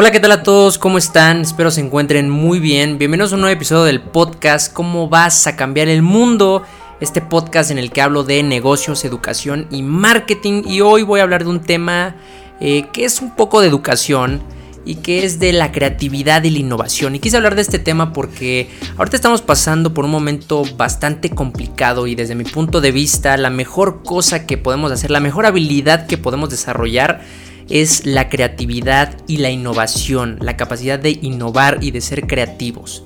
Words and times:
Hola, 0.00 0.12
¿qué 0.12 0.20
tal 0.20 0.30
a 0.30 0.44
todos? 0.44 0.78
¿Cómo 0.78 0.96
están? 0.96 1.40
Espero 1.40 1.72
se 1.72 1.80
encuentren 1.80 2.30
muy 2.30 2.60
bien. 2.60 2.98
Bienvenidos 2.98 3.32
a 3.32 3.34
un 3.34 3.40
nuevo 3.40 3.56
episodio 3.56 3.82
del 3.82 4.00
podcast 4.00 4.72
¿Cómo 4.72 5.08
vas 5.08 5.48
a 5.48 5.56
cambiar 5.56 5.88
el 5.88 6.02
mundo? 6.02 6.62
Este 7.00 7.20
podcast 7.20 7.72
en 7.72 7.78
el 7.78 7.90
que 7.90 8.00
hablo 8.00 8.22
de 8.22 8.44
negocios, 8.44 9.04
educación 9.04 9.66
y 9.72 9.82
marketing. 9.82 10.62
Y 10.68 10.82
hoy 10.82 11.02
voy 11.02 11.18
a 11.18 11.24
hablar 11.24 11.42
de 11.42 11.50
un 11.50 11.62
tema 11.62 12.14
eh, 12.60 12.84
que 12.92 13.06
es 13.06 13.20
un 13.20 13.34
poco 13.34 13.60
de 13.60 13.66
educación 13.66 14.40
y 14.84 14.94
que 14.94 15.24
es 15.24 15.40
de 15.40 15.52
la 15.52 15.72
creatividad 15.72 16.44
y 16.44 16.50
la 16.50 16.60
innovación. 16.60 17.16
Y 17.16 17.18
quise 17.18 17.36
hablar 17.36 17.56
de 17.56 17.62
este 17.62 17.80
tema 17.80 18.12
porque 18.12 18.70
ahorita 18.98 19.16
estamos 19.16 19.42
pasando 19.42 19.94
por 19.94 20.04
un 20.04 20.12
momento 20.12 20.62
bastante 20.76 21.30
complicado 21.30 22.06
y 22.06 22.14
desde 22.14 22.36
mi 22.36 22.44
punto 22.44 22.80
de 22.80 22.92
vista 22.92 23.36
la 23.36 23.50
mejor 23.50 24.04
cosa 24.04 24.46
que 24.46 24.58
podemos 24.58 24.92
hacer, 24.92 25.10
la 25.10 25.18
mejor 25.18 25.44
habilidad 25.44 26.06
que 26.06 26.18
podemos 26.18 26.50
desarrollar 26.50 27.20
es 27.68 28.06
la 28.06 28.28
creatividad 28.28 29.16
y 29.26 29.38
la 29.38 29.50
innovación, 29.50 30.38
la 30.40 30.56
capacidad 30.56 30.98
de 30.98 31.18
innovar 31.22 31.78
y 31.82 31.90
de 31.90 32.00
ser 32.00 32.26
creativos. 32.26 33.04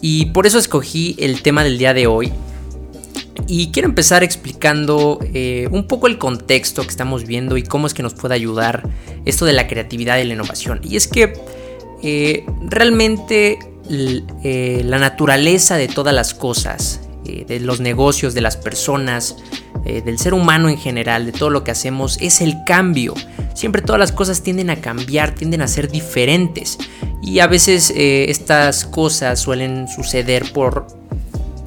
Y 0.00 0.26
por 0.26 0.46
eso 0.46 0.58
escogí 0.58 1.16
el 1.18 1.42
tema 1.42 1.64
del 1.64 1.78
día 1.78 1.94
de 1.94 2.06
hoy. 2.06 2.32
Y 3.46 3.72
quiero 3.72 3.88
empezar 3.88 4.22
explicando 4.22 5.18
eh, 5.34 5.68
un 5.70 5.86
poco 5.86 6.06
el 6.06 6.18
contexto 6.18 6.82
que 6.82 6.88
estamos 6.88 7.24
viendo 7.26 7.56
y 7.56 7.62
cómo 7.62 7.86
es 7.86 7.94
que 7.94 8.02
nos 8.02 8.14
puede 8.14 8.34
ayudar 8.34 8.88
esto 9.24 9.44
de 9.44 9.52
la 9.52 9.66
creatividad 9.66 10.18
y 10.18 10.24
la 10.24 10.34
innovación. 10.34 10.80
Y 10.82 10.96
es 10.96 11.08
que 11.08 11.32
eh, 12.02 12.44
realmente 12.68 13.58
eh, 13.90 14.82
la 14.84 14.98
naturaleza 14.98 15.76
de 15.76 15.88
todas 15.88 16.14
las 16.14 16.32
cosas, 16.32 17.00
de 17.24 17.60
los 17.60 17.80
negocios, 17.80 18.34
de 18.34 18.40
las 18.40 18.56
personas, 18.56 19.36
del 19.84 20.18
ser 20.18 20.34
humano 20.34 20.68
en 20.68 20.78
general, 20.78 21.26
de 21.26 21.32
todo 21.32 21.50
lo 21.50 21.64
que 21.64 21.70
hacemos, 21.70 22.18
es 22.20 22.40
el 22.40 22.64
cambio. 22.64 23.14
Siempre 23.54 23.82
todas 23.82 23.98
las 23.98 24.12
cosas 24.12 24.42
tienden 24.42 24.70
a 24.70 24.76
cambiar, 24.76 25.34
tienden 25.34 25.62
a 25.62 25.68
ser 25.68 25.90
diferentes. 25.90 26.78
Y 27.22 27.38
a 27.38 27.46
veces 27.46 27.90
eh, 27.96 28.26
estas 28.28 28.84
cosas 28.84 29.40
suelen 29.40 29.88
suceder 29.88 30.52
por 30.52 30.86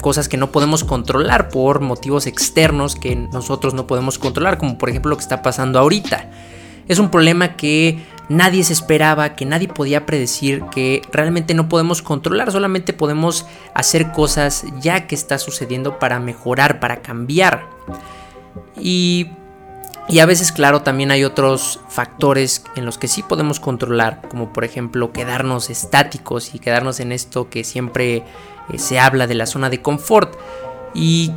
cosas 0.00 0.28
que 0.28 0.36
no 0.36 0.52
podemos 0.52 0.84
controlar, 0.84 1.48
por 1.48 1.80
motivos 1.80 2.26
externos 2.26 2.94
que 2.94 3.16
nosotros 3.16 3.74
no 3.74 3.86
podemos 3.88 4.18
controlar, 4.18 4.58
como 4.58 4.78
por 4.78 4.88
ejemplo 4.88 5.10
lo 5.10 5.16
que 5.16 5.22
está 5.22 5.42
pasando 5.42 5.80
ahorita. 5.80 6.30
Es 6.86 7.00
un 7.00 7.10
problema 7.10 7.56
que 7.56 7.98
nadie 8.28 8.64
se 8.64 8.72
esperaba, 8.72 9.34
que 9.34 9.44
nadie 9.44 9.68
podía 9.68 10.06
predecir, 10.06 10.64
que 10.70 11.02
realmente 11.12 11.54
no 11.54 11.68
podemos 11.68 12.02
controlar, 12.02 12.52
solamente 12.52 12.92
podemos 12.92 13.46
hacer 13.74 14.12
cosas 14.12 14.64
ya 14.80 15.06
que 15.06 15.14
está 15.14 15.38
sucediendo 15.38 15.98
para 15.98 16.20
mejorar, 16.20 16.80
para 16.80 17.02
cambiar. 17.02 17.66
Y 18.80 19.30
y 20.08 20.20
a 20.20 20.26
veces, 20.26 20.52
claro, 20.52 20.80
también 20.80 21.10
hay 21.10 21.22
otros 21.22 21.80
factores 21.90 22.64
en 22.76 22.86
los 22.86 22.96
que 22.96 23.08
sí 23.08 23.22
podemos 23.22 23.60
controlar, 23.60 24.22
como 24.28 24.54
por 24.54 24.64
ejemplo 24.64 25.12
quedarnos 25.12 25.68
estáticos 25.68 26.54
y 26.54 26.58
quedarnos 26.58 26.98
en 27.00 27.12
esto 27.12 27.50
que 27.50 27.62
siempre 27.62 28.24
eh, 28.72 28.78
se 28.78 28.98
habla 28.98 29.26
de 29.26 29.34
la 29.34 29.44
zona 29.44 29.68
de 29.68 29.82
confort. 29.82 30.34
Y, 30.94 31.34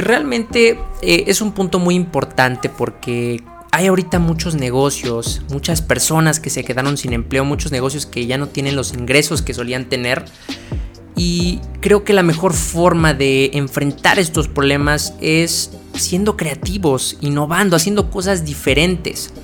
realmente 0.00 0.80
eh, 1.02 1.24
es 1.26 1.42
un 1.42 1.52
punto 1.52 1.78
muy 1.78 1.94
importante 1.94 2.70
porque 2.70 3.42
hay 3.76 3.88
ahorita 3.88 4.18
muchos 4.18 4.54
negocios, 4.54 5.42
muchas 5.50 5.82
personas 5.82 6.40
que 6.40 6.48
se 6.48 6.64
quedaron 6.64 6.96
sin 6.96 7.12
empleo, 7.12 7.44
muchos 7.44 7.72
negocios 7.72 8.06
que 8.06 8.24
ya 8.24 8.38
no 8.38 8.46
tienen 8.46 8.74
los 8.74 8.94
ingresos 8.94 9.42
que 9.42 9.52
solían 9.52 9.90
tener. 9.90 10.24
Y 11.14 11.60
creo 11.82 12.02
que 12.02 12.14
la 12.14 12.22
mejor 12.22 12.54
forma 12.54 13.12
de 13.12 13.50
enfrentar 13.52 14.18
estos 14.18 14.48
problemas 14.48 15.12
es 15.20 15.72
siendo 15.92 16.38
creativos, 16.38 17.18
innovando, 17.20 17.76
haciendo 17.76 18.10
cosas 18.10 18.46
diferentes. 18.46 19.34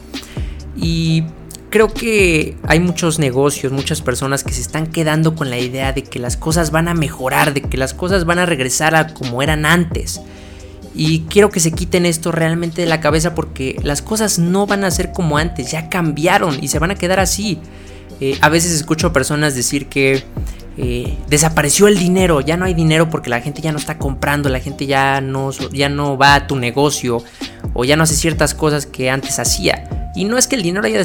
Y 0.79 1.25
creo 1.69 1.93
que 1.93 2.57
hay 2.67 2.81
muchos 2.81 3.19
negocios, 3.19 3.71
muchas 3.71 4.01
personas 4.01 4.45
que 4.45 4.55
se 4.55 4.63
están 4.63 4.87
quedando 4.87 5.35
con 5.35 5.51
la 5.51 5.59
idea 5.59 5.93
de 5.93 6.05
que 6.05 6.19
las 6.19 6.39
cosas 6.39 6.71
van 6.71 6.89
a 6.89 6.95
mejorar, 6.95 7.53
de 7.53 7.61
que 7.61 7.77
las 7.77 7.93
cosas 7.93 8.25
van 8.25 8.39
a 8.39 8.47
regresar 8.47 8.95
a 8.95 9.13
como 9.13 9.43
eran 9.43 9.67
antes. 9.67 10.23
Y 10.95 11.21
quiero 11.21 11.51
que 11.51 11.61
se 11.61 11.73
quiten 11.73 12.05
esto 12.05 12.33
realmente 12.33 12.83
de 12.83 12.87
la 12.87 13.01
cabeza 13.01 13.35
porque 13.35 13.77
las 13.83 14.03
cosas 14.03 14.39
no 14.39 14.67
van 14.67 14.85
a 14.85 14.91
ser 14.91 15.13
como 15.13 15.39
antes, 15.39 15.71
ya 15.71 15.89
cambiaron 15.89 16.63
y 16.63 16.69
se 16.69 16.79
van 16.79 16.91
a 16.91 16.97
quedar 16.97 17.19
así. 17.19 17.59
Eh, 18.21 18.39
a 18.41 18.49
veces 18.49 18.73
escucho 18.73 19.13
personas 19.13 19.55
decir 19.55 19.87
que 19.87 20.23
eh, 20.77 21.19
desapareció 21.29 21.89
el 21.89 21.99
dinero, 21.99 22.41
ya 22.41 22.57
no 22.57 22.65
hay 22.65 22.75
dinero 22.75 23.11
porque 23.11 23.31
la 23.31 23.41
gente 23.41 23.61
ya 23.61 23.73
no 23.73 23.79
está 23.79 23.99
comprando, 23.99 24.49
la 24.49 24.61
gente 24.61 24.87
ya 24.87 25.21
no, 25.21 25.51
ya 25.73 25.89
no 25.89 26.17
va 26.17 26.35
a 26.35 26.47
tu 26.47 26.57
negocio 26.57 27.23
o 27.75 27.85
ya 27.85 27.97
no 27.97 28.05
hace 28.05 28.15
ciertas 28.15 28.55
cosas 28.55 28.87
que 28.87 29.11
antes 29.11 29.39
hacía. 29.39 30.11
Y 30.15 30.25
no 30.25 30.37
es 30.37 30.47
que 30.47 30.57
el 30.57 30.63
dinero 30.63 30.87
haya 30.87 31.03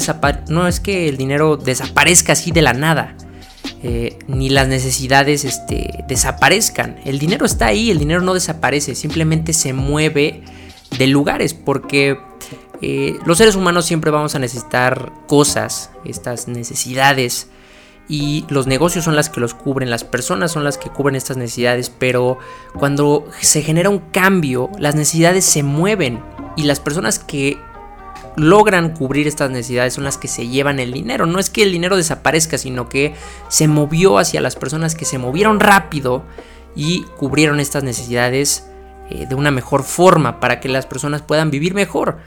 no 0.48 0.68
es 0.68 0.80
que 0.80 1.08
el 1.08 1.16
dinero 1.16 1.56
desaparezca 1.56 2.32
así 2.32 2.50
de 2.50 2.62
la 2.62 2.74
nada. 2.74 3.14
Eh, 3.84 4.18
ni 4.26 4.50
las 4.50 4.66
necesidades 4.66 5.44
este, 5.44 6.04
desaparezcan. 6.08 6.96
El 7.04 7.20
dinero 7.20 7.46
está 7.46 7.66
ahí, 7.66 7.92
el 7.92 8.00
dinero 8.00 8.20
no 8.22 8.34
desaparece, 8.34 8.96
simplemente 8.96 9.52
se 9.52 9.72
mueve 9.72 10.42
de 10.98 11.06
lugares 11.06 11.54
porque 11.54 12.18
eh, 12.82 13.16
los 13.24 13.38
seres 13.38 13.54
humanos 13.54 13.86
siempre 13.86 14.10
vamos 14.10 14.34
a 14.34 14.40
necesitar 14.40 15.12
cosas, 15.28 15.90
estas 16.04 16.48
necesidades 16.48 17.50
y 18.08 18.46
los 18.48 18.66
negocios 18.66 19.04
son 19.04 19.14
las 19.14 19.28
que 19.28 19.40
los 19.40 19.54
cubren, 19.54 19.90
las 19.90 20.02
personas 20.02 20.50
son 20.50 20.64
las 20.64 20.78
que 20.78 20.90
cubren 20.90 21.14
estas 21.14 21.36
necesidades, 21.36 21.88
pero 21.90 22.38
cuando 22.74 23.26
se 23.40 23.62
genera 23.62 23.90
un 23.90 23.98
cambio, 23.98 24.70
las 24.78 24.96
necesidades 24.96 25.44
se 25.44 25.62
mueven 25.62 26.20
y 26.56 26.64
las 26.64 26.80
personas 26.80 27.18
que 27.18 27.58
logran 28.38 28.94
cubrir 28.94 29.26
estas 29.26 29.50
necesidades 29.50 29.94
son 29.94 30.04
las 30.04 30.18
que 30.18 30.28
se 30.28 30.48
llevan 30.48 30.78
el 30.78 30.92
dinero. 30.92 31.26
No 31.26 31.38
es 31.38 31.50
que 31.50 31.62
el 31.62 31.72
dinero 31.72 31.96
desaparezca, 31.96 32.58
sino 32.58 32.88
que 32.88 33.14
se 33.48 33.68
movió 33.68 34.18
hacia 34.18 34.40
las 34.40 34.56
personas 34.56 34.94
que 34.94 35.04
se 35.04 35.18
movieron 35.18 35.60
rápido 35.60 36.24
y 36.74 37.02
cubrieron 37.18 37.60
estas 37.60 37.84
necesidades 37.84 38.64
eh, 39.10 39.26
de 39.26 39.34
una 39.34 39.50
mejor 39.50 39.84
forma 39.84 40.38
para 40.38 40.60
que 40.60 40.68
las 40.68 40.84
personas 40.84 41.22
puedan 41.22 41.50
vivir 41.50 41.74
mejor. 41.74 42.18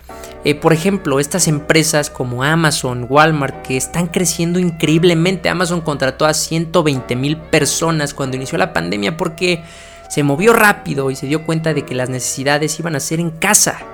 Eh, 0.44 0.56
por 0.56 0.74
ejemplo, 0.74 1.20
estas 1.20 1.48
empresas 1.48 2.10
como 2.10 2.44
Amazon, 2.44 3.06
Walmart, 3.08 3.62
que 3.62 3.78
están 3.78 4.08
creciendo 4.08 4.58
increíblemente. 4.58 5.50
Amazon 5.50 5.82
contrató 5.82 6.26
a 6.26 6.34
120 6.34 7.16
mil 7.16 7.38
personas 7.38 8.16
cuando 8.16 8.36
inició 8.36 8.58
la 8.58 8.74
pandemia 8.74 9.16
porque 9.16 9.64
se 10.10 10.24
movió 10.24 10.54
rápido 10.54 11.12
y 11.12 11.16
se 11.16 11.28
dio 11.28 11.46
cuenta 11.46 11.74
de 11.74 11.86
que 11.86 11.96
las 11.96 12.10
necesidades 12.10 12.80
iban 12.80 12.96
a 12.96 13.00
ser 13.00 13.20
en 13.20 13.30
casa. 13.30 13.86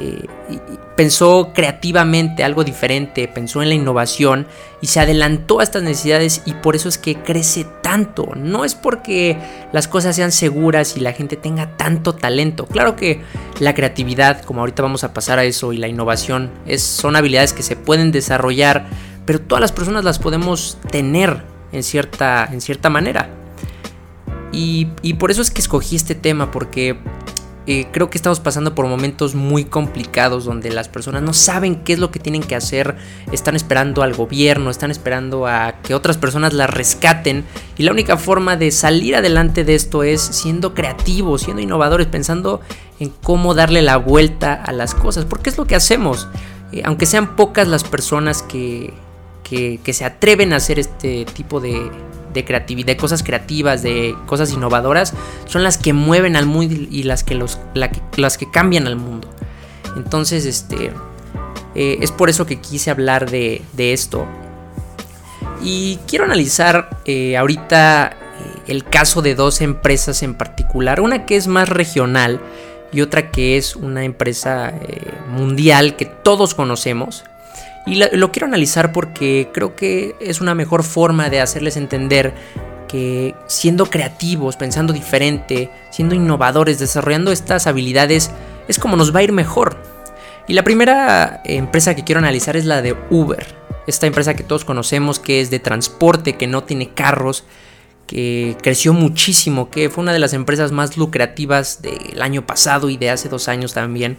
Eh, 0.00 0.26
pensó 0.96 1.52
creativamente 1.54 2.42
algo 2.42 2.64
diferente, 2.64 3.28
pensó 3.28 3.62
en 3.62 3.68
la 3.68 3.74
innovación 3.74 4.46
y 4.80 4.86
se 4.86 5.00
adelantó 5.00 5.60
a 5.60 5.62
estas 5.62 5.82
necesidades 5.82 6.42
y 6.46 6.54
por 6.54 6.74
eso 6.74 6.88
es 6.88 6.96
que 6.96 7.16
crece 7.16 7.66
tanto. 7.82 8.32
No 8.34 8.64
es 8.64 8.74
porque 8.74 9.36
las 9.72 9.88
cosas 9.88 10.16
sean 10.16 10.32
seguras 10.32 10.96
y 10.96 11.00
la 11.00 11.12
gente 11.12 11.36
tenga 11.36 11.76
tanto 11.76 12.14
talento. 12.14 12.66
Claro 12.66 12.96
que 12.96 13.20
la 13.58 13.74
creatividad, 13.74 14.42
como 14.42 14.60
ahorita 14.60 14.82
vamos 14.82 15.04
a 15.04 15.12
pasar 15.12 15.38
a 15.38 15.44
eso, 15.44 15.72
y 15.72 15.76
la 15.76 15.88
innovación 15.88 16.50
son 16.78 17.16
habilidades 17.16 17.52
que 17.52 17.62
se 17.62 17.76
pueden 17.76 18.12
desarrollar, 18.12 18.86
pero 19.26 19.40
todas 19.40 19.60
las 19.60 19.72
personas 19.72 20.04
las 20.04 20.18
podemos 20.18 20.78
tener 20.90 21.42
en 21.72 21.82
cierta, 21.82 22.48
en 22.50 22.60
cierta 22.60 22.90
manera. 22.90 23.28
Y, 24.52 24.88
y 25.02 25.14
por 25.14 25.30
eso 25.30 25.42
es 25.42 25.50
que 25.50 25.60
escogí 25.60 25.96
este 25.96 26.14
tema, 26.14 26.50
porque 26.50 26.98
creo 27.92 28.10
que 28.10 28.18
estamos 28.18 28.40
pasando 28.40 28.74
por 28.74 28.86
momentos 28.86 29.34
muy 29.34 29.64
complicados 29.64 30.44
donde 30.44 30.70
las 30.70 30.88
personas 30.88 31.22
no 31.22 31.32
saben 31.32 31.76
qué 31.76 31.92
es 31.92 31.98
lo 31.98 32.10
que 32.10 32.18
tienen 32.18 32.42
que 32.42 32.56
hacer, 32.56 32.96
están 33.32 33.54
esperando 33.54 34.02
al 34.02 34.14
gobierno, 34.14 34.70
están 34.70 34.90
esperando 34.90 35.46
a 35.46 35.74
que 35.82 35.94
otras 35.94 36.18
personas 36.18 36.52
las 36.52 36.68
rescaten 36.70 37.44
y 37.76 37.84
la 37.84 37.92
única 37.92 38.16
forma 38.16 38.56
de 38.56 38.70
salir 38.70 39.14
adelante 39.14 39.64
de 39.64 39.74
esto 39.74 40.02
es 40.02 40.20
siendo 40.20 40.74
creativos, 40.74 41.42
siendo 41.42 41.62
innovadores, 41.62 42.06
pensando 42.06 42.60
en 42.98 43.12
cómo 43.22 43.54
darle 43.54 43.82
la 43.82 43.96
vuelta 43.96 44.54
a 44.54 44.72
las 44.72 44.94
cosas, 44.94 45.24
porque 45.24 45.50
es 45.50 45.56
lo 45.56 45.66
que 45.66 45.76
hacemos, 45.76 46.28
eh, 46.72 46.82
aunque 46.84 47.06
sean 47.06 47.36
pocas 47.36 47.68
las 47.68 47.84
personas 47.84 48.42
que, 48.42 48.92
que 49.44 49.92
se 49.92 50.04
atreven 50.04 50.52
a 50.52 50.56
hacer 50.56 50.78
este 50.78 51.24
tipo 51.24 51.60
de, 51.60 51.90
de 52.32 52.44
de 52.44 52.96
cosas 52.96 53.22
creativas, 53.22 53.82
de 53.82 54.14
cosas 54.26 54.52
innovadoras, 54.52 55.14
son 55.46 55.62
las 55.62 55.78
que 55.78 55.92
mueven 55.92 56.36
al 56.36 56.46
mundo 56.46 56.74
y 56.90 57.02
las 57.02 57.24
que, 57.24 57.42
las 58.16 58.38
que 58.38 58.50
cambian 58.50 58.86
al 58.86 58.96
mundo. 58.96 59.28
Entonces, 59.96 60.46
este, 60.46 60.92
eh, 61.74 61.98
es 62.00 62.10
por 62.10 62.30
eso 62.30 62.46
que 62.46 62.60
quise 62.60 62.90
hablar 62.90 63.30
de, 63.30 63.62
esto. 63.76 64.26
Y 65.62 65.98
quiero 66.06 66.24
analizar 66.24 67.00
eh, 67.04 67.36
ahorita 67.36 68.08
eh, 68.08 68.14
el 68.68 68.84
caso 68.84 69.22
de 69.22 69.34
dos 69.34 69.60
empresas 69.60 70.22
en 70.22 70.34
particular, 70.34 71.00
una 71.00 71.26
que 71.26 71.36
es 71.36 71.46
más 71.46 71.68
regional 71.68 72.40
y 72.92 73.02
otra 73.02 73.30
que 73.30 73.56
es 73.56 73.76
una 73.76 74.04
empresa 74.04 74.74
mundial 75.28 75.96
que 75.96 76.06
todos 76.06 76.54
conocemos. 76.54 77.24
Y 77.86 77.96
lo, 77.96 78.30
quiero 78.30 78.46
analizar 78.46 78.92
porque 78.92 79.48
creo 79.52 79.74
que 79.74 80.14
es 80.20 80.40
una 80.40 80.54
mejor 80.54 80.82
forma 80.82 81.30
de 81.30 81.40
hacerles 81.40 81.76
entender 81.76 82.34
que 82.88 83.34
siendo 83.46 83.86
creativos, 83.86 84.56
pensando 84.56 84.92
diferente, 84.92 85.70
siendo 85.90 86.14
innovadores, 86.14 86.78
desarrollando 86.78 87.32
estas 87.32 87.66
habilidades, 87.66 88.30
es 88.68 88.78
como 88.78 88.96
nos 88.96 89.14
va 89.14 89.20
a 89.20 89.22
ir 89.22 89.32
mejor. 89.32 89.76
Y 90.46 90.52
la 90.52 90.64
primera 90.64 91.40
empresa 91.44 91.94
que 91.94 92.04
quiero 92.04 92.18
analizar 92.18 92.56
es 92.56 92.64
la 92.64 92.82
de 92.82 92.96
Uber. 93.10 93.58
esta 93.86 94.06
empresa 94.06 94.34
que 94.34 94.44
todos 94.44 94.64
conocemos 94.64 95.18
que 95.18 95.40
es 95.40 95.50
de 95.50 95.58
transporte, 95.58 96.36
que 96.36 96.46
no 96.46 96.64
tiene 96.64 96.90
carros, 96.90 97.44
que 98.06 98.56
creció 98.62 98.92
muchísimo, 98.92 99.70
que 99.70 99.88
fue 99.88 100.02
una 100.02 100.12
de 100.12 100.18
las 100.18 100.32
empresas 100.32 100.70
más 100.72 100.96
lucrativas 100.96 101.80
del 101.82 102.20
año 102.20 102.44
pasado 102.44 102.90
y 102.90 102.96
de 102.96 103.10
hace 103.10 103.28
dos 103.28 103.48
años 103.48 103.72
también. 103.72 104.18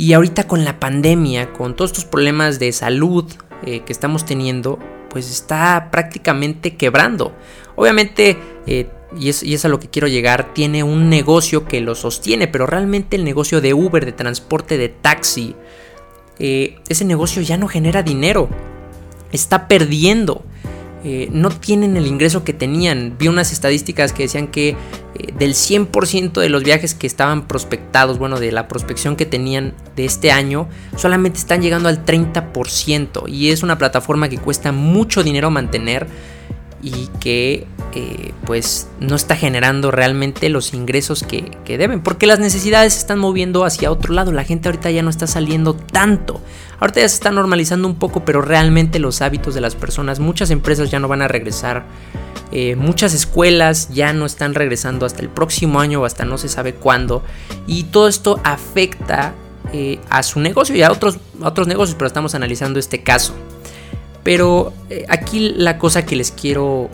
Y 0.00 0.14
ahorita 0.14 0.48
con 0.48 0.64
la 0.64 0.80
pandemia, 0.80 1.52
con 1.52 1.76
todos 1.76 1.90
estos 1.90 2.06
problemas 2.06 2.58
de 2.58 2.72
salud 2.72 3.26
eh, 3.66 3.80
que 3.80 3.92
estamos 3.92 4.24
teniendo, 4.24 4.78
pues 5.10 5.30
está 5.30 5.90
prácticamente 5.92 6.74
quebrando. 6.74 7.36
Obviamente, 7.76 8.38
eh, 8.66 8.88
y, 9.14 9.28
es, 9.28 9.64
a 9.66 9.68
lo 9.68 9.78
que 9.78 9.90
quiero 9.90 10.08
llegar, 10.08 10.54
tiene 10.54 10.82
un 10.82 11.10
negocio 11.10 11.66
que 11.66 11.82
lo 11.82 11.94
sostiene, 11.94 12.48
pero 12.48 12.66
realmente 12.66 13.16
el 13.16 13.24
negocio 13.24 13.60
de 13.60 13.74
Uber, 13.74 14.06
de 14.06 14.12
transporte, 14.12 14.78
de 14.78 14.88
taxi, 14.88 15.54
eh, 16.38 16.78
ese 16.88 17.04
negocio 17.04 17.42
ya 17.42 17.58
no 17.58 17.68
genera 17.68 18.02
dinero. 18.02 18.48
Está 19.32 19.68
perdiendo. 19.68 20.44
No 21.30 21.48
tienen 21.48 21.96
el 21.96 22.06
ingreso 22.06 22.44
que 22.44 22.52
tenían. 22.52 23.16
Vi 23.18 23.28
unas 23.28 23.52
estadísticas 23.52 24.12
que 24.12 24.24
decían 24.24 24.48
que 24.48 24.76
del 25.38 25.54
100% 25.54 26.40
de 26.40 26.48
los 26.48 26.62
viajes 26.62 26.94
que 26.94 27.06
estaban 27.06 27.46
prospectados, 27.46 28.18
bueno, 28.18 28.40
de 28.40 28.52
la 28.52 28.68
prospección 28.68 29.16
que 29.16 29.26
tenían 29.26 29.74
de 29.96 30.04
este 30.04 30.32
año, 30.32 30.68
solamente 30.96 31.38
están 31.38 31.62
llegando 31.62 31.88
al 31.88 32.04
30%. 32.04 33.28
Y 33.28 33.50
es 33.50 33.62
una 33.62 33.78
plataforma 33.78 34.28
que 34.28 34.38
cuesta 34.38 34.72
mucho 34.72 35.22
dinero 35.22 35.50
mantener 35.50 36.06
y 36.82 37.08
que 37.20 37.66
eh, 37.92 38.32
pues 38.44 38.88
no 39.00 39.16
está 39.16 39.36
generando 39.36 39.90
realmente 39.90 40.48
los 40.48 40.72
ingresos 40.72 41.22
que, 41.22 41.50
que, 41.64 41.76
deben 41.76 42.00
porque 42.00 42.26
las 42.26 42.38
necesidades 42.38 42.94
se 42.94 43.00
están 43.00 43.18
moviendo 43.18 43.64
hacia 43.64 43.90
otro 43.90 44.14
lado 44.14 44.32
la 44.32 44.44
gente 44.44 44.68
ahorita 44.68 44.90
ya 44.90 45.02
no 45.02 45.10
está 45.10 45.26
saliendo 45.26 45.74
tanto 45.74 46.40
ahorita 46.78 47.00
ya 47.00 47.08
se 47.08 47.16
está 47.16 47.30
normalizando 47.30 47.86
un 47.86 47.96
poco 47.96 48.24
pero 48.24 48.40
realmente 48.40 48.98
los 48.98 49.20
hábitos 49.20 49.54
de 49.54 49.60
las 49.60 49.74
personas 49.74 50.20
muchas 50.20 50.50
empresas 50.50 50.90
ya 50.90 51.00
no 51.00 51.08
van 51.08 51.20
a 51.20 51.28
regresar 51.28 51.84
eh, 52.52 52.74
muchas 52.74 53.14
escuelas 53.14 53.90
ya 53.90 54.12
no 54.12 54.26
están 54.26 54.54
regresando 54.54 55.06
hasta 55.06 55.22
el 55.22 55.28
próximo 55.28 55.78
año 55.80 56.00
o 56.00 56.04
hasta 56.04 56.24
no 56.24 56.36
se 56.36 56.48
sabe 56.48 56.74
cuándo 56.74 57.22
y 57.68 57.84
todo 57.84 58.08
esto 58.08 58.40
afecta 58.42 59.34
eh, 59.72 60.00
a 60.10 60.24
su 60.24 60.40
negocio 60.40 60.74
y 60.74 60.82
a 60.82 60.90
otros, 60.90 61.18
a 61.40 61.46
otros 61.46 61.68
negocios 61.68 61.94
pero 61.96 62.08
estamos 62.08 62.34
analizando 62.34 62.80
este 62.80 63.04
caso 63.04 63.34
pero 64.24 64.72
eh, 64.90 65.06
aquí 65.08 65.50
la 65.56 65.78
cosa 65.78 66.04
que 66.04 66.16
les 66.16 66.32
quiero 66.32 66.90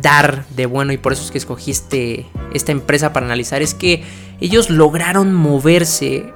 dar 0.00 0.44
de 0.50 0.66
bueno 0.66 0.92
y 0.92 0.98
por 0.98 1.14
eso 1.14 1.22
es 1.22 1.30
que 1.30 1.38
escogí 1.38 1.70
este, 1.70 2.26
esta 2.52 2.72
empresa 2.72 3.14
para 3.14 3.24
analizar 3.24 3.62
es 3.62 3.72
que 3.72 4.04
ellos 4.40 4.68
lograron 4.68 5.32
moverse 5.32 6.32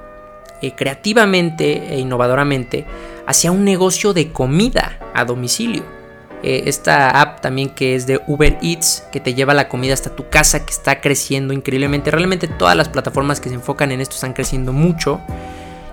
creativamente 0.75 1.93
e 1.93 1.99
innovadoramente 1.99 2.85
hacia 3.27 3.51
un 3.51 3.63
negocio 3.63 4.13
de 4.13 4.31
comida 4.31 4.99
a 5.13 5.25
domicilio. 5.25 5.96
Esta 6.43 7.21
app 7.21 7.41
también 7.41 7.69
que 7.69 7.95
es 7.95 8.07
de 8.07 8.21
Uber 8.27 8.57
Eats, 8.61 9.03
que 9.11 9.19
te 9.19 9.33
lleva 9.33 9.53
la 9.53 9.67
comida 9.67 9.93
hasta 9.93 10.15
tu 10.15 10.29
casa, 10.29 10.65
que 10.65 10.71
está 10.71 11.01
creciendo 11.01 11.53
increíblemente. 11.53 12.11
Realmente 12.11 12.47
todas 12.47 12.75
las 12.75 12.89
plataformas 12.89 13.39
que 13.39 13.49
se 13.49 13.55
enfocan 13.55 13.91
en 13.91 14.01
esto 14.01 14.15
están 14.15 14.33
creciendo 14.33 14.73
mucho. 14.73 15.19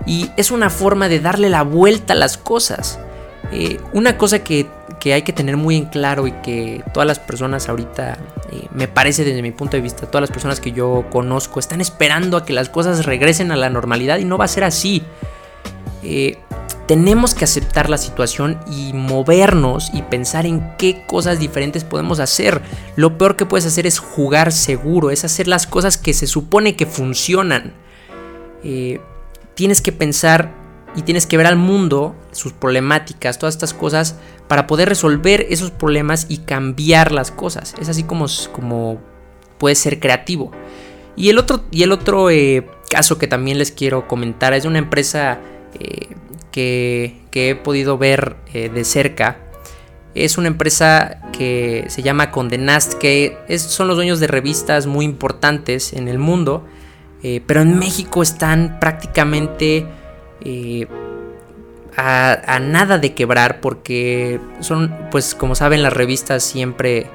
Y 0.05 0.29
es 0.37 0.51
una 0.51 0.69
forma 0.69 1.09
de 1.09 1.19
darle 1.19 1.49
la 1.49 1.63
vuelta 1.63 2.13
a 2.13 2.15
las 2.15 2.37
cosas. 2.37 2.99
Eh, 3.51 3.79
una 3.93 4.17
cosa 4.17 4.43
que, 4.43 4.67
hay 5.05 5.21
que 5.21 5.33
tener 5.33 5.55
muy 5.55 5.77
en 5.77 5.85
claro 5.85 6.25
y 6.25 6.31
que 6.31 6.83
todas 6.91 7.05
las 7.05 7.19
personas 7.19 7.69
ahorita, 7.69 8.17
eh, 8.51 8.67
me 8.73 8.87
parece 8.87 9.23
desde 9.23 9.43
mi 9.43 9.51
punto 9.51 9.77
de 9.77 9.81
vista, 9.81 10.07
todas 10.07 10.21
las 10.21 10.31
personas 10.31 10.59
que 10.59 10.71
yo 10.71 11.05
conozco 11.11 11.59
están 11.59 11.79
esperando 11.79 12.37
a 12.37 12.45
que 12.45 12.53
las 12.53 12.69
cosas 12.69 13.05
regresen 13.05 13.51
a 13.51 13.55
la 13.55 13.69
normalidad 13.69 14.17
y 14.17 14.25
no 14.25 14.39
va 14.39 14.45
a 14.45 14.47
ser 14.47 14.63
así. 14.63 15.03
Eh, 16.05 16.37
tenemos 16.87 17.33
que 17.33 17.45
aceptar 17.45 17.89
la 17.89 17.97
situación 17.97 18.59
y 18.71 18.93
movernos 18.93 19.89
y 19.91 20.03
pensar 20.03 20.45
en 20.45 20.75
qué 20.77 21.03
cosas 21.07 21.39
diferentes 21.39 21.83
podemos 21.83 22.19
hacer. 22.19 22.61
Lo 22.95 23.17
peor 23.17 23.35
que 23.35 23.47
puedes 23.47 23.65
hacer 23.65 23.87
es 23.87 23.97
jugar 23.97 24.51
seguro, 24.51 25.09
es 25.09 25.25
hacer 25.25 25.47
las 25.47 25.65
cosas 25.65 25.97
que 25.97 26.13
se 26.13 26.27
supone 26.27 26.75
que 26.75 26.85
funcionan. 26.85 27.73
tienes 29.55 29.81
que 29.81 29.91
pensar 29.91 30.53
y 30.95 31.01
tienes 31.01 31.25
que 31.25 31.37
ver 31.37 31.47
al 31.47 31.57
mundo, 31.57 32.15
sus 32.31 32.53
problemáticas, 32.53 33.37
todas 33.37 33.55
estas 33.55 33.73
cosas, 33.73 34.17
para 34.47 34.67
poder 34.67 34.87
resolver 34.89 35.45
esos 35.49 35.71
problemas 35.71 36.27
y 36.29 36.39
cambiar 36.39 37.11
las 37.11 37.31
cosas. 37.31 37.75
Es 37.79 37.89
así 37.89 38.03
como, 38.03 38.27
como 38.51 38.99
puedes 39.57 39.79
ser 39.79 39.99
creativo. 39.99 40.51
Y 41.15 41.29
el 41.29 41.37
otro, 41.37 41.63
y 41.71 41.83
el 41.83 41.91
otro 41.91 42.29
eh, 42.29 42.67
caso 42.89 43.17
que 43.17 43.27
también 43.27 43.57
les 43.57 43.71
quiero 43.71 44.07
comentar 44.07 44.53
es 44.53 44.63
de 44.63 44.69
una 44.69 44.79
empresa 44.79 45.39
eh, 45.79 46.15
que, 46.51 47.21
he 47.33 47.55
podido 47.55 47.97
ver 47.97 48.35
eh, 48.53 48.69
de 48.69 48.83
cerca. 48.83 49.37
Es 50.13 50.37
una 50.37 50.47
empresa 50.47 51.21
que 51.37 51.85
se 51.89 52.01
llama 52.01 52.31
Condenast, 52.31 52.93
que 52.93 53.37
son 53.57 53.87
los 53.87 53.97
dueños 53.97 54.21
de 54.21 54.27
revistas 54.27 54.87
muy 54.87 55.03
importantes 55.03 55.91
en 55.91 56.07
el 56.07 56.19
mundo, 56.19 56.65
pero 57.47 57.61
en 57.61 57.79
México 57.79 58.21
están 58.21 58.79
prácticamente 58.79 59.85
eh, 60.41 60.87
a, 61.97 62.59
nada 62.59 62.97
de 62.97 63.13
quebrar 63.13 63.61
porque 63.61 64.39
son, 64.59 64.93
pues 65.11 65.33
como 65.33 65.55
saben, 65.55 65.81
las 65.81 65.93
revistas 65.93 66.43
siempre, 66.43 67.07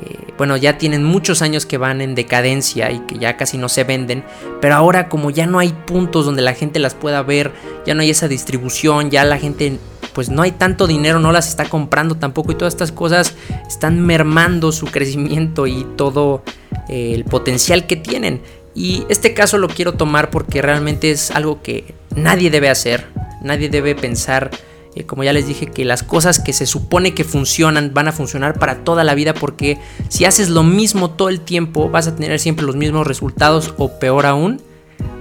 eh, 0.00 0.32
bueno, 0.36 0.56
ya 0.56 0.78
tienen 0.78 1.04
muchos 1.04 1.42
años 1.42 1.66
que 1.66 1.78
van 1.78 2.00
en 2.00 2.14
decadencia 2.14 2.90
y 2.90 3.00
que 3.00 3.18
ya 3.18 3.36
casi 3.36 3.58
no 3.58 3.68
se 3.68 3.84
venden, 3.84 4.24
pero 4.60 4.74
ahora 4.74 5.08
como 5.08 5.30
ya 5.30 5.46
no 5.46 5.58
hay 5.58 5.72
puntos 5.86 6.26
donde 6.26 6.42
la 6.42 6.54
gente 6.54 6.78
las 6.78 6.94
pueda 6.94 7.22
ver, 7.22 7.52
ya 7.86 7.94
no 7.94 8.02
hay 8.02 8.10
esa 8.10 8.28
distribución, 8.28 9.10
ya 9.10 9.24
la 9.24 9.38
gente 9.38 9.78
pues 10.12 10.30
no 10.30 10.42
hay 10.42 10.52
tanto 10.52 10.86
dinero, 10.86 11.20
no 11.20 11.32
las 11.32 11.48
está 11.48 11.68
comprando 11.68 12.16
tampoco 12.16 12.52
y 12.52 12.54
todas 12.54 12.74
estas 12.74 12.92
cosas 12.92 13.34
están 13.68 14.04
mermando 14.04 14.72
su 14.72 14.86
crecimiento 14.86 15.66
y 15.66 15.86
todo 15.96 16.42
eh, 16.88 17.12
el 17.14 17.24
potencial 17.24 17.86
que 17.86 17.96
tienen. 17.96 18.42
Y 18.74 19.04
este 19.08 19.34
caso 19.34 19.58
lo 19.58 19.68
quiero 19.68 19.94
tomar 19.94 20.30
porque 20.30 20.62
realmente 20.62 21.10
es 21.10 21.30
algo 21.30 21.62
que 21.62 21.94
nadie 22.14 22.50
debe 22.50 22.68
hacer, 22.68 23.06
nadie 23.42 23.68
debe 23.68 23.94
pensar, 23.94 24.50
eh, 24.94 25.04
como 25.04 25.24
ya 25.24 25.32
les 25.32 25.46
dije, 25.46 25.66
que 25.66 25.84
las 25.84 26.02
cosas 26.02 26.38
que 26.40 26.52
se 26.52 26.66
supone 26.66 27.14
que 27.14 27.24
funcionan 27.24 27.92
van 27.94 28.08
a 28.08 28.12
funcionar 28.12 28.58
para 28.58 28.84
toda 28.84 29.04
la 29.04 29.14
vida 29.14 29.34
porque 29.34 29.78
si 30.08 30.24
haces 30.24 30.48
lo 30.48 30.62
mismo 30.62 31.10
todo 31.10 31.28
el 31.28 31.40
tiempo 31.40 31.88
vas 31.90 32.08
a 32.08 32.16
tener 32.16 32.38
siempre 32.40 32.66
los 32.66 32.76
mismos 32.76 33.06
resultados 33.06 33.74
o 33.78 33.98
peor 33.98 34.26
aún, 34.26 34.60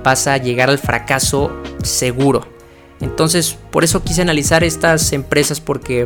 vas 0.04 0.28
a 0.28 0.38
llegar 0.38 0.70
al 0.70 0.80
fracaso 0.80 1.52
seguro. 1.84 2.48
Entonces, 3.00 3.58
por 3.72 3.84
eso 3.84 4.04
quise 4.04 4.22
analizar 4.22 4.64
estas 4.64 5.14
empresas 5.14 5.62
porque 5.62 6.02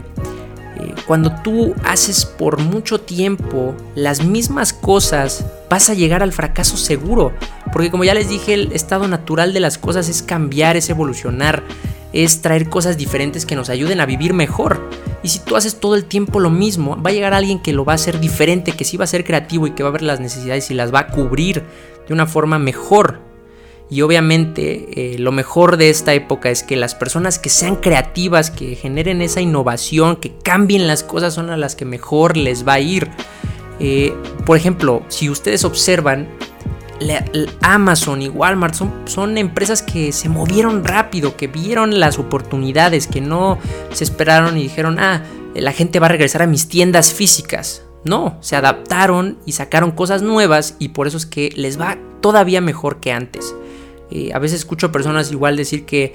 eh, 0.81 0.95
cuando 1.05 1.31
tú 1.41 1.73
haces 1.85 2.25
por 2.25 2.59
mucho 2.59 2.99
tiempo 2.99 3.75
las 3.95 4.23
mismas 4.23 4.73
cosas, 4.73 5.45
vas 5.69 5.89
a 5.89 5.93
llegar 5.93 6.23
al 6.23 6.33
fracaso 6.33 6.77
seguro. 6.77 7.31
Porque 7.71 7.91
como 7.91 8.03
ya 8.03 8.13
les 8.13 8.27
dije, 8.27 8.53
el 8.53 8.71
estado 8.73 9.07
natural 9.07 9.53
de 9.53 9.59
las 9.61 9.77
cosas 9.77 10.09
es 10.09 10.21
cambiar, 10.21 10.75
es 10.75 10.89
evolucionar, 10.89 11.63
es 12.13 12.41
traer 12.41 12.69
cosas 12.69 12.97
diferentes 12.97 13.45
que 13.45 13.55
nos 13.55 13.69
ayuden 13.69 14.01
a 14.01 14.05
vivir 14.05 14.33
mejor. 14.33 14.89
Y 15.23 15.29
si 15.29 15.39
tú 15.39 15.55
haces 15.55 15.79
todo 15.79 15.95
el 15.95 16.05
tiempo 16.05 16.39
lo 16.39 16.49
mismo, 16.49 17.01
va 17.01 17.11
a 17.11 17.13
llegar 17.13 17.33
alguien 17.33 17.59
que 17.59 17.73
lo 17.73 17.85
va 17.85 17.93
a 17.93 17.95
hacer 17.95 18.19
diferente, 18.19 18.73
que 18.73 18.85
sí 18.85 18.97
va 18.97 19.05
a 19.05 19.07
ser 19.07 19.23
creativo 19.23 19.67
y 19.67 19.71
que 19.71 19.83
va 19.83 19.89
a 19.89 19.93
ver 19.93 20.01
las 20.01 20.19
necesidades 20.19 20.71
y 20.71 20.73
las 20.73 20.93
va 20.93 20.99
a 20.99 21.07
cubrir 21.07 21.63
de 22.07 22.13
una 22.13 22.25
forma 22.25 22.59
mejor. 22.59 23.19
Y 23.89 24.03
obviamente 24.03 25.13
eh, 25.15 25.19
lo 25.19 25.33
mejor 25.33 25.75
de 25.75 25.89
esta 25.89 26.13
época 26.13 26.49
es 26.49 26.63
que 26.63 26.77
las 26.77 26.95
personas 26.95 27.39
que 27.39 27.49
sean 27.49 27.75
creativas, 27.75 28.49
que 28.49 28.75
generen 28.75 29.21
esa 29.21 29.41
innovación, 29.41 30.15
que 30.15 30.33
cambien 30.33 30.87
las 30.87 31.03
cosas, 31.03 31.33
son 31.33 31.49
a 31.49 31.57
las 31.57 31.75
que 31.75 31.83
mejor 31.83 32.37
les 32.37 32.65
va 32.65 32.73
a 32.73 32.79
ir. 32.79 33.09
Eh, 33.81 34.13
por 34.45 34.55
ejemplo, 34.55 35.03
si 35.09 35.29
ustedes 35.29 35.65
observan, 35.65 36.29
Amazon 37.61 38.21
y 38.21 38.29
Walmart 38.29 38.73
son, 38.73 38.93
son 39.05 39.37
empresas 39.37 39.81
que 39.81 40.11
se 40.11 40.29
movieron 40.29 40.83
rápido, 40.83 41.35
que 41.35 41.47
vieron 41.47 41.99
las 41.99 42.19
oportunidades, 42.19 43.07
que 43.07 43.21
no 43.21 43.57
se 43.91 44.03
esperaron 44.03 44.57
y 44.57 44.63
dijeron, 44.63 44.99
ah, 44.99 45.23
la 45.55 45.73
gente 45.73 45.99
va 45.99 46.07
a 46.07 46.09
regresar 46.09 46.41
a 46.41 46.47
mis 46.47 46.67
tiendas 46.67 47.13
físicas. 47.13 47.83
No, 48.03 48.37
se 48.41 48.55
adaptaron 48.55 49.37
y 49.45 49.51
sacaron 49.51 49.91
cosas 49.91 50.21
nuevas 50.21 50.75
y 50.79 50.89
por 50.89 51.07
eso 51.07 51.17
es 51.17 51.25
que 51.25 51.51
les 51.55 51.79
va 51.79 51.97
todavía 52.21 52.61
mejor 52.61 52.99
que 52.99 53.11
antes. 53.11 53.55
Eh, 54.09 54.31
a 54.33 54.39
veces 54.39 54.59
escucho 54.59 54.91
personas 54.91 55.31
igual 55.31 55.55
decir 55.55 55.85
que 55.85 56.13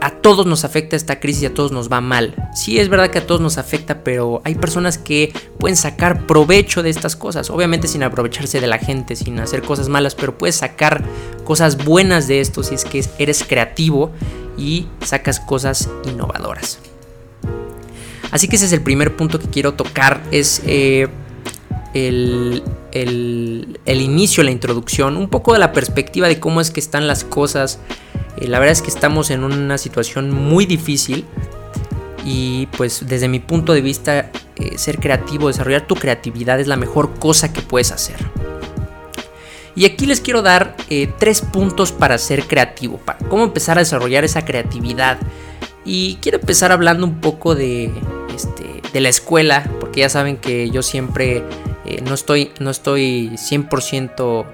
a 0.00 0.10
todos 0.10 0.46
nos 0.46 0.64
afecta 0.64 0.96
esta 0.96 1.18
crisis 1.20 1.42
y 1.42 1.46
a 1.46 1.54
todos 1.54 1.72
nos 1.72 1.90
va 1.90 2.00
mal. 2.00 2.34
Sí, 2.54 2.78
es 2.78 2.88
verdad 2.88 3.10
que 3.10 3.18
a 3.18 3.26
todos 3.26 3.40
nos 3.40 3.58
afecta, 3.58 4.04
pero 4.04 4.40
hay 4.44 4.54
personas 4.54 4.98
que 4.98 5.32
pueden 5.58 5.76
sacar 5.76 6.26
provecho 6.26 6.82
de 6.82 6.90
estas 6.90 7.16
cosas. 7.16 7.50
Obviamente 7.50 7.88
sin 7.88 8.02
aprovecharse 8.02 8.60
de 8.60 8.66
la 8.66 8.78
gente, 8.78 9.16
sin 9.16 9.38
hacer 9.40 9.62
cosas 9.62 9.88
malas, 9.88 10.14
pero 10.14 10.36
puedes 10.38 10.56
sacar 10.56 11.02
cosas 11.44 11.84
buenas 11.84 12.28
de 12.28 12.40
esto 12.40 12.62
si 12.62 12.74
es 12.74 12.84
que 12.84 13.04
eres 13.18 13.44
creativo 13.44 14.12
y 14.56 14.86
sacas 15.04 15.40
cosas 15.40 15.88
innovadoras. 16.04 16.78
Así 18.30 18.46
que 18.48 18.56
ese 18.56 18.66
es 18.66 18.72
el 18.72 18.82
primer 18.82 19.16
punto 19.16 19.38
que 19.38 19.48
quiero 19.48 19.74
tocar, 19.74 20.20
es 20.30 20.62
eh, 20.66 21.08
el, 21.94 22.62
el, 22.92 23.78
inicio, 23.86 24.42
la 24.42 24.50
introducción, 24.50 25.16
un 25.16 25.28
poco 25.28 25.52
de 25.52 25.58
la 25.58 25.72
perspectiva 25.72 26.28
de 26.28 26.40
cómo 26.40 26.60
es 26.60 26.70
que 26.70 26.80
están 26.80 27.06
las 27.06 27.24
cosas. 27.24 27.78
Eh, 28.38 28.48
la 28.48 28.58
verdad 28.58 28.72
es 28.72 28.82
que 28.82 28.90
estamos 28.90 29.30
en 29.30 29.44
una 29.44 29.78
situación 29.78 30.30
muy 30.30 30.66
difícil 30.66 31.24
Y 32.24 32.66
pues 32.76 33.06
desde 33.06 33.28
mi 33.28 33.40
punto 33.40 33.72
de 33.72 33.80
vista, 33.80 34.30
eh, 34.56 34.76
ser 34.76 34.98
creativo, 34.98 35.48
desarrollar 35.48 35.86
tu 35.86 35.94
creatividad 35.94 36.60
es 36.60 36.66
la 36.66 36.76
mejor 36.76 37.14
cosa 37.18 37.52
que 37.52 37.62
puedes 37.62 37.92
hacer. 37.92 38.16
Y 39.78 39.84
aquí 39.84 40.06
les 40.06 40.20
quiero 40.20 40.42
dar 40.42 40.76
eh, 40.90 41.08
tres 41.18 41.40
puntos 41.40 41.92
para 41.92 42.18
ser 42.18 42.44
creativo, 42.48 42.98
para 42.98 43.20
cómo 43.28 43.44
empezar 43.44 43.78
a 43.78 43.82
desarrollar 43.82 44.24
esa 44.24 44.44
creatividad. 44.44 45.18
Y 45.84 46.16
quiero 46.16 46.38
empezar 46.38 46.72
hablando 46.72 47.06
un 47.06 47.20
poco 47.20 47.54
de, 47.54 47.92
este, 48.34 48.82
de 48.92 49.00
la 49.00 49.08
escuela, 49.08 49.70
porque 49.78 50.00
ya 50.00 50.08
saben 50.08 50.36
que 50.36 50.68
yo 50.70 50.82
siempre 50.82 51.44
eh, 51.88 52.02
no, 52.02 52.14
estoy, 52.14 52.50
no 52.60 52.70
estoy 52.70 53.30
100% 53.34 54.46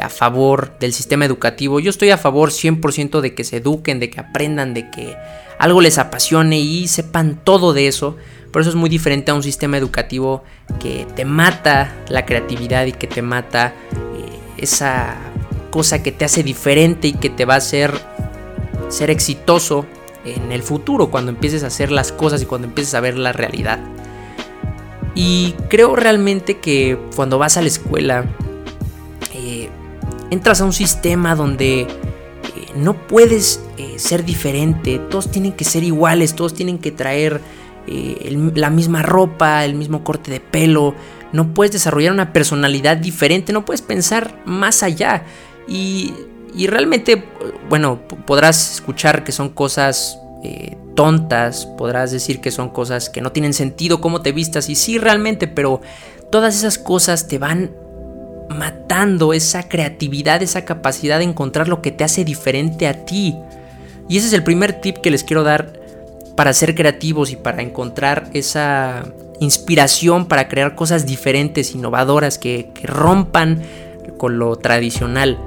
a 0.00 0.08
favor 0.08 0.72
del 0.78 0.92
sistema 0.92 1.24
educativo. 1.24 1.80
Yo 1.80 1.90
estoy 1.90 2.10
a 2.10 2.18
favor 2.18 2.50
100% 2.50 3.20
de 3.20 3.34
que 3.34 3.44
se 3.44 3.58
eduquen, 3.58 4.00
de 4.00 4.10
que 4.10 4.20
aprendan, 4.20 4.74
de 4.74 4.90
que 4.90 5.16
algo 5.58 5.80
les 5.80 5.98
apasione 5.98 6.58
y 6.58 6.88
sepan 6.88 7.40
todo 7.42 7.72
de 7.72 7.86
eso. 7.86 8.16
Por 8.50 8.62
eso 8.62 8.70
es 8.70 8.76
muy 8.76 8.90
diferente 8.90 9.30
a 9.30 9.34
un 9.34 9.42
sistema 9.42 9.76
educativo 9.76 10.42
que 10.80 11.06
te 11.14 11.24
mata 11.24 11.94
la 12.08 12.26
creatividad 12.26 12.86
y 12.86 12.92
que 12.92 13.06
te 13.06 13.22
mata 13.22 13.74
eh, 13.92 14.38
esa 14.58 15.16
cosa 15.70 16.02
que 16.02 16.12
te 16.12 16.24
hace 16.24 16.42
diferente 16.42 17.08
y 17.08 17.12
que 17.12 17.30
te 17.30 17.44
va 17.44 17.54
a 17.54 17.58
hacer 17.58 17.92
ser 18.88 19.10
exitoso 19.10 19.86
en 20.24 20.52
el 20.52 20.62
futuro 20.62 21.10
cuando 21.10 21.30
empieces 21.30 21.64
a 21.64 21.68
hacer 21.68 21.90
las 21.90 22.12
cosas 22.12 22.42
y 22.42 22.46
cuando 22.46 22.68
empieces 22.68 22.94
a 22.94 23.00
ver 23.00 23.16
la 23.16 23.32
realidad. 23.32 23.78
Y 25.14 25.54
creo 25.68 25.94
realmente 25.94 26.58
que 26.58 26.98
cuando 27.14 27.38
vas 27.38 27.56
a 27.56 27.62
la 27.62 27.68
escuela 27.68 28.24
eh, 29.34 29.68
entras 30.30 30.60
a 30.60 30.64
un 30.64 30.72
sistema 30.72 31.34
donde 31.34 31.86
no 32.74 33.06
puedes 33.06 33.60
eh, 33.76 33.98
ser 33.98 34.24
diferente, 34.24 34.98
todos 34.98 35.30
tienen 35.30 35.52
que 35.52 35.64
ser 35.64 35.84
iguales, 35.84 36.34
todos 36.34 36.54
tienen 36.54 36.78
que 36.78 36.90
traer 36.90 37.40
eh, 37.86 38.36
la 38.54 38.70
misma 38.70 39.02
ropa, 39.02 39.64
el 39.64 39.74
mismo 39.74 40.04
corte 40.04 40.30
de 40.30 40.40
pelo, 40.40 40.94
no 41.32 41.54
puedes 41.54 41.72
desarrollar 41.72 42.12
una 42.12 42.32
personalidad 42.32 42.96
diferente, 42.96 43.52
no 43.52 43.64
puedes 43.64 43.82
pensar 43.82 44.42
más 44.44 44.82
allá. 44.82 45.24
Y, 45.66 46.12
realmente, 46.66 47.24
bueno, 47.68 48.00
podrás 48.26 48.74
escuchar 48.74 49.24
que 49.24 49.32
son 49.32 49.48
cosas 49.48 50.18
eh, 50.44 50.76
tontas, 50.94 51.66
podrás 51.66 52.10
decir 52.10 52.40
que 52.40 52.50
son 52.50 52.70
cosas 52.70 53.10
que 53.10 53.20
no 53.20 53.32
tienen 53.32 53.54
sentido, 53.54 54.00
cómo 54.00 54.22
te 54.22 54.32
vistas, 54.32 54.68
y 54.68 54.74
sí, 54.74 54.98
realmente, 54.98 55.48
pero 55.48 55.80
todas 56.30 56.54
esas 56.56 56.78
cosas 56.78 57.28
te 57.28 57.38
van 57.38 57.72
matando 58.48 59.32
esa 59.32 59.68
creatividad, 59.68 60.42
esa 60.42 60.64
capacidad 60.64 61.18
de 61.18 61.24
encontrar 61.24 61.68
lo 61.68 61.82
que 61.82 61.90
te 61.90 62.04
hace 62.04 62.24
diferente 62.24 62.86
a 62.86 63.04
ti. 63.04 63.36
Y 64.08 64.18
ese 64.18 64.26
es 64.26 64.32
el 64.32 64.42
primer 64.42 64.80
tip 64.80 64.98
que 64.98 65.10
les 65.10 65.24
quiero 65.24 65.42
dar 65.42 65.80
para 66.36 66.52
ser 66.52 66.74
creativos 66.74 67.30
y 67.30 67.36
para 67.36 67.62
encontrar 67.62 68.30
esa 68.32 69.04
inspiración 69.40 70.26
para 70.26 70.48
crear 70.48 70.74
cosas 70.74 71.06
diferentes, 71.06 71.74
innovadoras, 71.74 72.38
que, 72.38 72.70
rompan 72.84 73.62
con 74.16 74.38
lo 74.38 74.56
tradicional. 74.56 75.38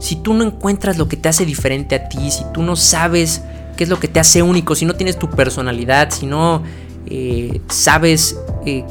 Si 0.00 0.16
tú 0.16 0.34
no 0.34 0.44
encuentras 0.44 0.98
lo 0.98 1.08
que 1.08 1.16
te 1.16 1.28
hace 1.28 1.46
diferente 1.46 1.94
a 1.94 2.08
ti, 2.08 2.30
si 2.30 2.44
tú 2.52 2.62
no 2.62 2.76
sabes 2.76 3.42
qué 3.78 3.84
es 3.84 3.90
lo 3.90 4.00
que 4.00 4.08
te 4.08 4.18
hace 4.18 4.42
único, 4.42 4.74
si 4.74 4.84
no 4.84 4.96
tienes 4.96 5.20
tu 5.20 5.30
personalidad, 5.30 6.10
si 6.10 6.26
no 6.26 6.64
eh, 7.06 7.60
sabes 7.68 8.36
eh, 8.66 8.84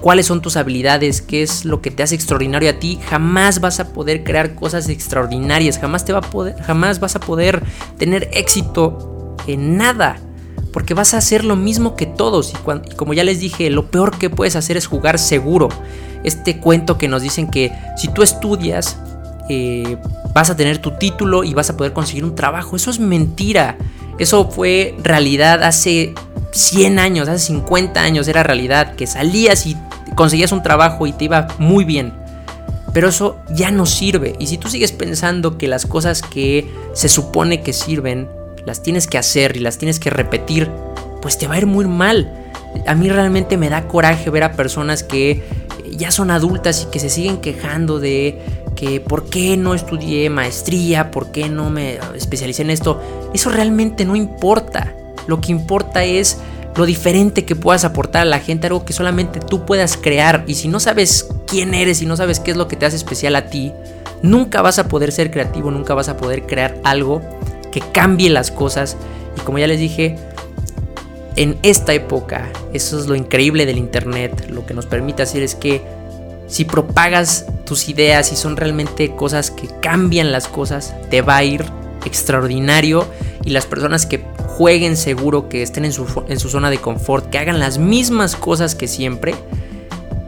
cuáles 0.00 0.26
son 0.26 0.42
tus 0.42 0.56
habilidades, 0.56 1.22
qué 1.22 1.44
es 1.44 1.64
lo 1.64 1.80
que 1.80 1.92
te 1.92 2.02
hace 2.02 2.16
extraordinario 2.16 2.68
a 2.68 2.72
ti, 2.72 2.98
jamás 3.08 3.60
vas 3.60 3.78
a 3.78 3.92
poder 3.92 4.24
crear 4.24 4.56
cosas 4.56 4.88
extraordinarias, 4.88 5.78
jamás 5.78 6.04
te 6.04 6.12
va 6.12 6.18
a 6.18 6.22
poder, 6.22 6.60
jamás 6.60 6.98
vas 6.98 7.14
a 7.14 7.20
poder 7.20 7.62
tener 7.98 8.28
éxito 8.32 9.36
en 9.46 9.76
nada. 9.76 10.18
Porque 10.72 10.94
vas 10.94 11.12
a 11.12 11.18
hacer 11.18 11.44
lo 11.44 11.54
mismo 11.54 11.96
que 11.96 12.06
todos. 12.06 12.54
Y, 12.54 12.94
como 12.96 13.12
ya 13.12 13.24
les 13.24 13.40
dije, 13.40 13.68
lo 13.68 13.90
peor 13.90 14.16
que 14.16 14.30
puedes 14.30 14.56
hacer 14.56 14.78
es 14.78 14.86
jugar 14.86 15.18
seguro. 15.18 15.68
Este 16.24 16.58
cuento 16.60 16.96
que 16.96 17.08
nos 17.08 17.20
dicen 17.20 17.50
que 17.50 17.72
si 17.98 18.08
tú 18.08 18.22
estudias, 18.22 18.96
eh, 19.50 19.98
vas 20.34 20.50
a 20.50 20.56
tener 20.56 20.78
tu 20.78 20.92
título 20.92 21.44
y 21.44 21.54
vas 21.54 21.70
a 21.70 21.76
poder 21.76 21.92
conseguir 21.92 22.24
un 22.24 22.34
trabajo. 22.34 22.76
Eso 22.76 22.90
es 22.90 22.98
mentira. 22.98 23.76
Eso 24.18 24.50
fue 24.50 24.94
realidad 25.02 25.62
hace 25.62 26.14
100 26.52 26.98
años, 26.98 27.28
hace 27.28 27.46
50 27.46 28.00
años 28.00 28.28
era 28.28 28.42
realidad. 28.42 28.94
Que 28.94 29.06
salías 29.06 29.66
y 29.66 29.76
conseguías 30.14 30.52
un 30.52 30.62
trabajo 30.62 31.06
y 31.06 31.12
te 31.12 31.24
iba 31.24 31.48
muy 31.58 31.84
bien. 31.84 32.12
Pero 32.92 33.08
eso 33.08 33.38
ya 33.50 33.70
no 33.70 33.86
sirve. 33.86 34.36
Y 34.38 34.46
si 34.46 34.58
tú 34.58 34.68
sigues 34.68 34.92
pensando 34.92 35.56
que 35.56 35.68
las 35.68 35.86
cosas 35.86 36.22
que 36.22 36.70
se 36.92 37.08
supone 37.08 37.62
que 37.62 37.72
sirven, 37.72 38.28
las 38.66 38.82
tienes 38.82 39.06
que 39.06 39.18
hacer 39.18 39.56
y 39.56 39.60
las 39.60 39.78
tienes 39.78 39.98
que 39.98 40.10
repetir, 40.10 40.70
pues 41.20 41.38
te 41.38 41.46
va 41.46 41.54
a 41.54 41.58
ir 41.58 41.66
muy 41.66 41.86
mal. 41.86 42.30
A 42.86 42.94
mí 42.94 43.08
realmente 43.08 43.56
me 43.56 43.68
da 43.68 43.88
coraje 43.88 44.30
ver 44.30 44.44
a 44.44 44.52
personas 44.52 45.02
que 45.02 45.42
ya 45.90 46.10
son 46.10 46.30
adultas 46.30 46.82
y 46.86 46.90
que 46.90 46.98
se 46.98 47.10
siguen 47.10 47.38
quejando 47.38 47.98
de 47.98 48.40
que 48.74 49.00
por 49.00 49.26
qué 49.26 49.56
no 49.56 49.74
estudié 49.74 50.30
maestría, 50.30 51.10
por 51.10 51.30
qué 51.30 51.48
no 51.48 51.70
me 51.70 51.98
especialicé 52.14 52.62
en 52.62 52.70
esto. 52.70 53.00
Eso 53.34 53.50
realmente 53.50 54.04
no 54.04 54.16
importa. 54.16 54.94
Lo 55.26 55.40
que 55.40 55.52
importa 55.52 56.04
es 56.04 56.38
lo 56.76 56.86
diferente 56.86 57.44
que 57.44 57.54
puedas 57.54 57.84
aportar 57.84 58.22
a 58.22 58.26
la 58.26 58.38
gente, 58.38 58.66
algo 58.66 58.84
que 58.84 58.92
solamente 58.92 59.40
tú 59.40 59.64
puedas 59.64 59.96
crear. 59.96 60.44
Y 60.46 60.54
si 60.54 60.68
no 60.68 60.80
sabes 60.80 61.28
quién 61.46 61.74
eres 61.74 62.02
y 62.02 62.06
no 62.06 62.16
sabes 62.16 62.40
qué 62.40 62.50
es 62.52 62.56
lo 62.56 62.68
que 62.68 62.76
te 62.76 62.86
hace 62.86 62.96
especial 62.96 63.36
a 63.36 63.46
ti, 63.46 63.72
nunca 64.22 64.62
vas 64.62 64.78
a 64.78 64.88
poder 64.88 65.12
ser 65.12 65.30
creativo, 65.30 65.70
nunca 65.70 65.94
vas 65.94 66.08
a 66.08 66.16
poder 66.16 66.46
crear 66.46 66.76
algo 66.84 67.20
que 67.70 67.80
cambie 67.80 68.30
las 68.30 68.50
cosas. 68.50 68.96
Y 69.36 69.40
como 69.40 69.58
ya 69.58 69.66
les 69.66 69.78
dije, 69.78 70.16
en 71.36 71.58
esta 71.62 71.92
época, 71.94 72.50
eso 72.72 72.98
es 72.98 73.06
lo 73.06 73.14
increíble 73.14 73.66
del 73.66 73.78
Internet, 73.78 74.48
lo 74.50 74.66
que 74.66 74.74
nos 74.74 74.86
permite 74.86 75.22
hacer 75.22 75.42
es 75.42 75.54
que 75.54 75.82
si 76.52 76.66
propagas 76.66 77.46
tus 77.64 77.88
ideas 77.88 78.30
y 78.30 78.36
son 78.36 78.58
realmente 78.58 79.16
cosas 79.16 79.50
que 79.50 79.68
cambian 79.80 80.32
las 80.32 80.48
cosas, 80.48 80.94
te 81.08 81.22
va 81.22 81.38
a 81.38 81.44
ir 81.44 81.64
extraordinario 82.04 83.08
y 83.42 83.50
las 83.50 83.64
personas 83.64 84.04
que 84.04 84.22
jueguen 84.36 84.98
seguro, 84.98 85.48
que 85.48 85.62
estén 85.62 85.86
en 85.86 85.94
su, 85.94 86.04
zona 86.06 86.68
de 86.68 86.76
confort, 86.76 87.30
que 87.30 87.38
hagan 87.38 87.58
las 87.58 87.78
mismas 87.78 88.36
cosas 88.36 88.74
que 88.74 88.86
siempre, 88.86 89.34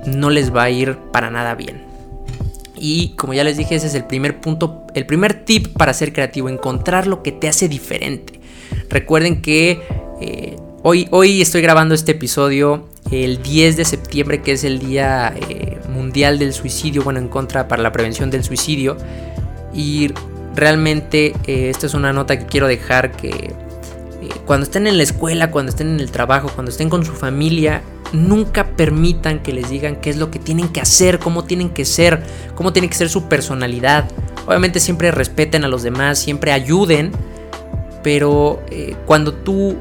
no 0.06 0.30
les 0.30 0.54
va 0.54 0.62
a 0.62 0.70
ir 0.70 0.96
para 1.12 1.28
nada 1.28 1.54
bien. 1.56 1.82
Y 2.74 3.10
como 3.16 3.34
ya 3.34 3.44
les 3.44 3.58
dije, 3.58 3.74
ese 3.74 3.88
es 3.88 3.94
el 3.94 4.06
primer 4.06 4.40
punto, 4.40 4.86
el 4.94 5.04
primer 5.04 5.44
tip 5.44 5.76
para 5.76 5.92
ser 5.92 6.14
creativo, 6.14 6.48
encontrar 6.48 7.06
lo 7.06 7.22
que 7.22 7.32
te 7.32 7.48
hace 7.48 7.68
diferente. 7.68 8.40
Recuerden 8.88 9.42
que 9.42 9.82
eh, 10.22 10.56
hoy, 10.82 11.06
hoy 11.10 11.42
estoy 11.42 11.60
grabando 11.60 11.94
este 11.94 12.12
episodio 12.12 12.88
el 13.10 13.42
10 13.42 13.76
de 13.76 13.84
septiembre, 13.84 14.40
que 14.40 14.52
es 14.52 14.64
el 14.64 14.78
Día 14.78 15.34
eh, 15.50 15.78
Mundial 16.14 16.38
del 16.38 16.52
Suicidio, 16.52 17.02
bueno, 17.02 17.18
en 17.18 17.26
contra 17.26 17.66
para 17.66 17.82
la 17.82 17.90
prevención 17.90 18.30
del 18.30 18.44
suicidio. 18.44 18.96
Y 19.74 20.12
realmente 20.54 21.34
eh, 21.48 21.70
esta 21.70 21.86
es 21.86 21.94
una 21.94 22.12
nota 22.12 22.38
que 22.38 22.46
quiero 22.46 22.68
dejar 22.68 23.10
que 23.10 23.52
cuando 24.46 24.62
estén 24.62 24.86
en 24.86 24.96
la 24.96 25.02
escuela, 25.02 25.50
cuando 25.50 25.70
estén 25.70 25.88
en 25.88 25.98
el 25.98 26.12
trabajo, 26.12 26.52
cuando 26.54 26.70
estén 26.70 26.88
con 26.88 27.04
su 27.04 27.14
familia, 27.14 27.82
nunca 28.12 28.64
permitan 28.76 29.40
que 29.42 29.52
les 29.52 29.68
digan 29.68 29.96
qué 29.96 30.10
es 30.10 30.16
lo 30.16 30.30
que 30.30 30.38
tienen 30.38 30.68
que 30.68 30.80
hacer, 30.80 31.18
cómo 31.18 31.42
tienen 31.42 31.70
que 31.70 31.84
ser, 31.84 32.22
cómo 32.54 32.72
tiene 32.72 32.88
que 32.88 32.94
ser 32.94 33.08
su 33.08 33.24
personalidad. 33.24 34.08
Obviamente 34.46 34.78
siempre 34.78 35.10
respeten 35.10 35.64
a 35.64 35.68
los 35.68 35.82
demás, 35.82 36.20
siempre 36.20 36.52
ayuden, 36.52 37.10
pero 38.04 38.62
eh, 38.70 38.94
cuando 39.04 39.34
tú 39.34 39.74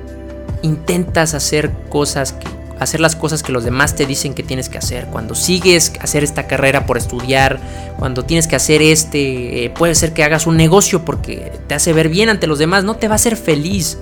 intentas 0.63 1.35
hacer 1.35 1.71
cosas 1.89 2.33
que 2.33 2.47
hacer 2.79 2.99
las 2.99 3.15
cosas 3.15 3.43
que 3.43 3.51
los 3.51 3.63
demás 3.63 3.95
te 3.95 4.05
dicen 4.05 4.33
que 4.33 4.43
tienes 4.43 4.69
que 4.69 4.77
hacer. 4.77 5.07
Cuando 5.07 5.35
sigues 5.35 5.93
hacer 5.99 6.23
esta 6.23 6.47
carrera 6.47 6.85
por 6.85 6.97
estudiar, 6.97 7.59
cuando 7.97 8.23
tienes 8.23 8.47
que 8.47 8.55
hacer 8.55 8.81
este, 8.81 9.65
eh, 9.65 9.69
puede 9.69 9.95
ser 9.95 10.13
que 10.13 10.23
hagas 10.23 10.47
un 10.47 10.57
negocio 10.57 11.05
porque 11.05 11.51
te 11.67 11.75
hace 11.75 11.93
ver 11.93 12.09
bien 12.09 12.29
ante 12.29 12.47
los 12.47 12.59
demás, 12.59 12.83
no 12.83 12.95
te 12.95 13.07
va 13.07 13.13
a 13.13 13.15
hacer 13.15 13.37
feliz. 13.37 13.97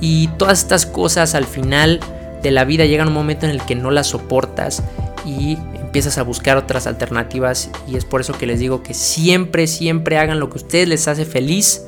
Y 0.00 0.28
todas 0.38 0.60
estas 0.60 0.86
cosas 0.86 1.34
al 1.34 1.44
final 1.44 2.00
de 2.42 2.50
la 2.50 2.64
vida 2.64 2.84
llegan 2.84 3.08
un 3.08 3.14
momento 3.14 3.46
en 3.46 3.50
el 3.50 3.62
que 3.62 3.74
no 3.74 3.90
las 3.90 4.08
soportas 4.08 4.82
y 5.24 5.58
empiezas 5.80 6.18
a 6.18 6.22
buscar 6.22 6.56
otras 6.56 6.86
alternativas 6.86 7.70
y 7.88 7.96
es 7.96 8.04
por 8.04 8.20
eso 8.20 8.32
que 8.34 8.46
les 8.46 8.60
digo 8.60 8.82
que 8.82 8.94
siempre, 8.94 9.66
siempre 9.66 10.18
hagan 10.18 10.38
lo 10.38 10.50
que 10.50 10.58
a 10.58 10.62
ustedes 10.62 10.86
les 10.86 11.08
hace 11.08 11.24
feliz, 11.24 11.82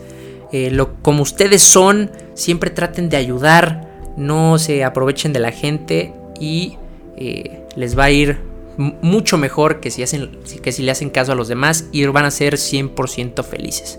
eh, 0.52 0.70
lo, 0.70 0.94
como 1.02 1.22
ustedes 1.22 1.62
son, 1.62 2.10
siempre 2.34 2.70
traten 2.70 3.08
de 3.08 3.18
ayudar, 3.18 3.89
no 4.20 4.58
se 4.58 4.84
aprovechen 4.84 5.32
de 5.32 5.40
la 5.40 5.50
gente 5.50 6.12
y 6.38 6.76
eh, 7.16 7.64
les 7.74 7.98
va 7.98 8.04
a 8.04 8.10
ir 8.10 8.38
mucho 8.76 9.36
mejor 9.36 9.80
que 9.80 9.90
si, 9.90 10.02
hacen, 10.02 10.38
que 10.62 10.72
si 10.72 10.82
le 10.82 10.90
hacen 10.90 11.10
caso 11.10 11.32
a 11.32 11.34
los 11.34 11.48
demás 11.48 11.86
y 11.92 12.04
van 12.06 12.24
a 12.24 12.30
ser 12.30 12.54
100% 12.54 13.44
felices. 13.44 13.98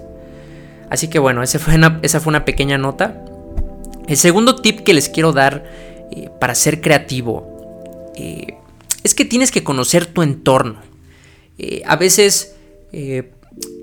Así 0.89 1.07
que 1.07 1.19
bueno, 1.19 1.43
esa 1.43 1.59
fue 1.59 1.79
esa 2.01 2.19
fue 2.19 2.31
una 2.31 2.45
pequeña 2.45 2.77
nota. 2.77 3.23
El 4.07 4.17
segundo 4.17 4.55
tip 4.55 4.81
que 4.81 4.93
les 4.93 5.09
quiero 5.09 5.33
dar 5.33 5.63
eh, 6.11 6.29
para 6.39 6.55
ser 6.55 6.81
creativo 6.81 8.11
eh, 8.15 8.55
es 9.03 9.13
que 9.15 9.25
tienes 9.25 9.51
que 9.51 9.63
conocer 9.63 10.05
tu 10.05 10.21
entorno. 10.21 10.79
A 11.85 11.95
veces 11.95 12.55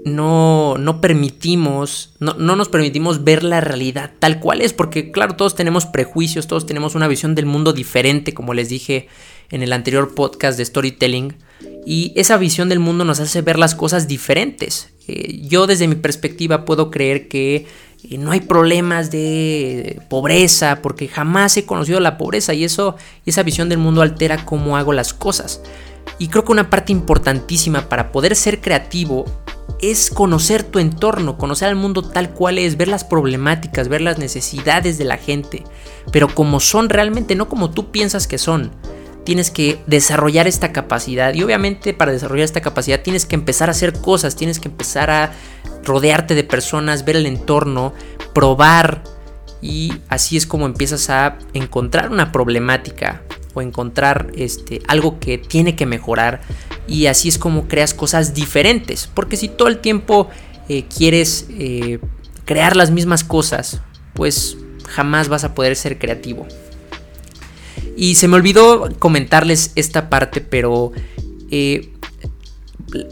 no, 0.04 0.76
no 0.78 1.00
permitimos, 1.00 2.14
no, 2.18 2.34
no, 2.34 2.56
nos 2.56 2.68
permitimos 2.68 3.25
ver 3.25 3.44
la 3.44 3.60
realidad 3.60 4.12
tal 4.18 4.40
cual 4.40 4.60
es, 4.62 4.72
porque 4.72 5.10
claro, 5.10 5.37
todos 5.37 5.54
tenemos 5.54 5.87
prejuicios, 5.87 6.46
todos 6.46 6.66
tenemos 6.66 6.94
una 6.94 7.08
visión 7.08 7.34
del 7.34 7.46
mundo 7.46 7.72
diferente, 7.72 8.34
como 8.34 8.54
les 8.54 8.68
dije 8.68 9.08
en 9.50 9.62
el 9.62 9.72
anterior 9.72 10.14
podcast 10.14 10.58
de 10.58 10.64
storytelling, 10.64 11.37
y 11.87 12.12
esa 12.16 12.37
visión 12.37 12.68
del 12.68 12.80
mundo 12.80 13.04
nos 13.04 13.20
hace 13.20 13.42
ver 13.42 13.58
las 13.58 13.75
cosas 13.75 14.08
diferentes. 14.08 14.90
Eh, 15.06 15.40
yo 15.48 15.66
desde 15.66 15.88
mi 15.88 15.94
perspectiva 15.94 16.64
puedo 16.64 16.90
creer 16.90 17.28
que 17.28 17.66
eh, 18.08 18.18
no 18.18 18.30
hay 18.30 18.40
problemas 18.40 19.10
de 19.10 20.00
pobreza, 20.10 20.80
porque 20.82 21.08
jamás 21.08 21.56
he 21.56 21.64
conocido 21.64 21.98
la 22.00 22.18
pobreza 22.18 22.52
y 22.52 22.64
eso, 22.64 22.96
esa 23.25 23.42
visión 23.42 23.68
del 23.68 23.78
mundo 23.78 24.02
altera 24.02 24.44
cómo 24.44 24.76
hago 24.76 24.92
las 24.92 25.14
cosas. 25.14 25.62
Y 26.18 26.28
creo 26.28 26.44
que 26.44 26.52
una 26.52 26.70
parte 26.70 26.92
importantísima 26.92 27.88
para 27.88 28.12
poder 28.12 28.37
ser 28.37 28.60
creativo 28.60 29.25
es 29.80 30.11
conocer 30.11 30.62
tu 30.62 30.78
entorno, 30.78 31.38
conocer 31.38 31.68
al 31.68 31.76
mundo 31.76 32.02
tal 32.02 32.30
cual 32.30 32.58
es, 32.58 32.76
ver 32.76 32.88
las 32.88 33.04
problemáticas, 33.04 33.88
ver 33.88 34.00
las 34.00 34.18
necesidades 34.18 34.99
de 34.99 35.04
la 35.04 35.16
gente, 35.16 35.64
pero 36.12 36.35
como 36.35 36.61
son 36.61 36.88
realmente, 36.88 37.35
no 37.35 37.49
como 37.49 37.70
tú 37.70 37.90
piensas 37.90 38.26
que 38.26 38.38
son. 38.38 38.73
Tienes 39.25 39.50
que 39.50 39.78
desarrollar 39.87 40.49
esta 40.49 40.73
capacidad. 40.73 41.35
Y 41.35 41.42
obviamente 41.42 41.92
para 41.92 42.12
desarrollar 42.12 42.47
esta 42.47 42.62
capacidad 42.62 43.02
tienes 43.02 43.26
que 43.26 43.35
empezar 43.35 43.68
a 43.68 43.73
hacer 43.73 43.92
cosas, 43.92 44.37
tienes 44.37 44.58
que 44.58 44.68
empezar 44.68 45.11
a 45.11 45.32
rodearte 45.85 46.35
de 46.35 46.44
personas, 46.44 47.04
ver 47.04 47.16
el 47.16 47.26
entorno, 47.26 47.92
probar. 48.32 49.02
Y 49.61 49.92
así 50.08 50.37
es 50.37 50.47
como 50.47 50.64
empiezas 50.64 51.11
a 51.11 51.37
encontrar 51.52 52.11
una 52.11 52.32
problemática 52.32 53.23
o 53.58 53.62
encontrar 53.62 54.30
este, 54.36 54.80
algo 54.86 55.18
que 55.18 55.36
tiene 55.36 55.74
que 55.74 55.84
mejorar 55.84 56.40
y 56.86 57.06
así 57.06 57.28
es 57.28 57.38
como 57.38 57.68
creas 57.68 57.92
cosas 57.92 58.34
diferentes. 58.34 59.08
Porque 59.12 59.36
si 59.36 59.48
todo 59.48 59.68
el 59.68 59.78
tiempo 59.78 60.28
eh, 60.68 60.84
quieres 60.84 61.46
eh, 61.50 61.98
crear 62.44 62.76
las 62.76 62.90
mismas 62.90 63.24
cosas, 63.24 63.80
pues 64.14 64.56
jamás 64.88 65.28
vas 65.28 65.44
a 65.44 65.54
poder 65.54 65.76
ser 65.76 65.98
creativo. 65.98 66.46
Y 67.96 68.14
se 68.14 68.28
me 68.28 68.36
olvidó 68.36 68.88
comentarles 68.98 69.72
esta 69.74 70.08
parte, 70.08 70.40
pero 70.40 70.92
eh, 71.50 71.92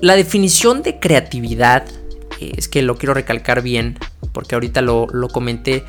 la 0.01 0.15
definición 0.15 0.83
de 0.83 1.01
creatividad, 1.01 1.85
es 2.41 2.69
que 2.69 2.83
lo 2.83 2.97
quiero 2.97 3.15
recalcar 3.15 3.63
bien, 3.63 3.99
porque 4.33 4.55
ahorita 4.55 4.81
lo, 4.83 5.07
lo 5.13 5.29
comenté, 5.29 5.85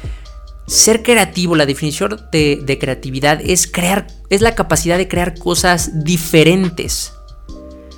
ser 0.67 1.01
creativo, 1.01 1.55
la 1.55 1.65
definición 1.65 2.19
de, 2.31 2.77
creatividad 2.79 3.39
es 3.41 3.67
crear, 3.67 4.07
es 4.29 4.41
la 4.41 4.53
capacidad 4.53 4.97
de 4.97 5.07
crear 5.07 5.38
cosas 5.39 6.03
diferentes. 6.03 7.13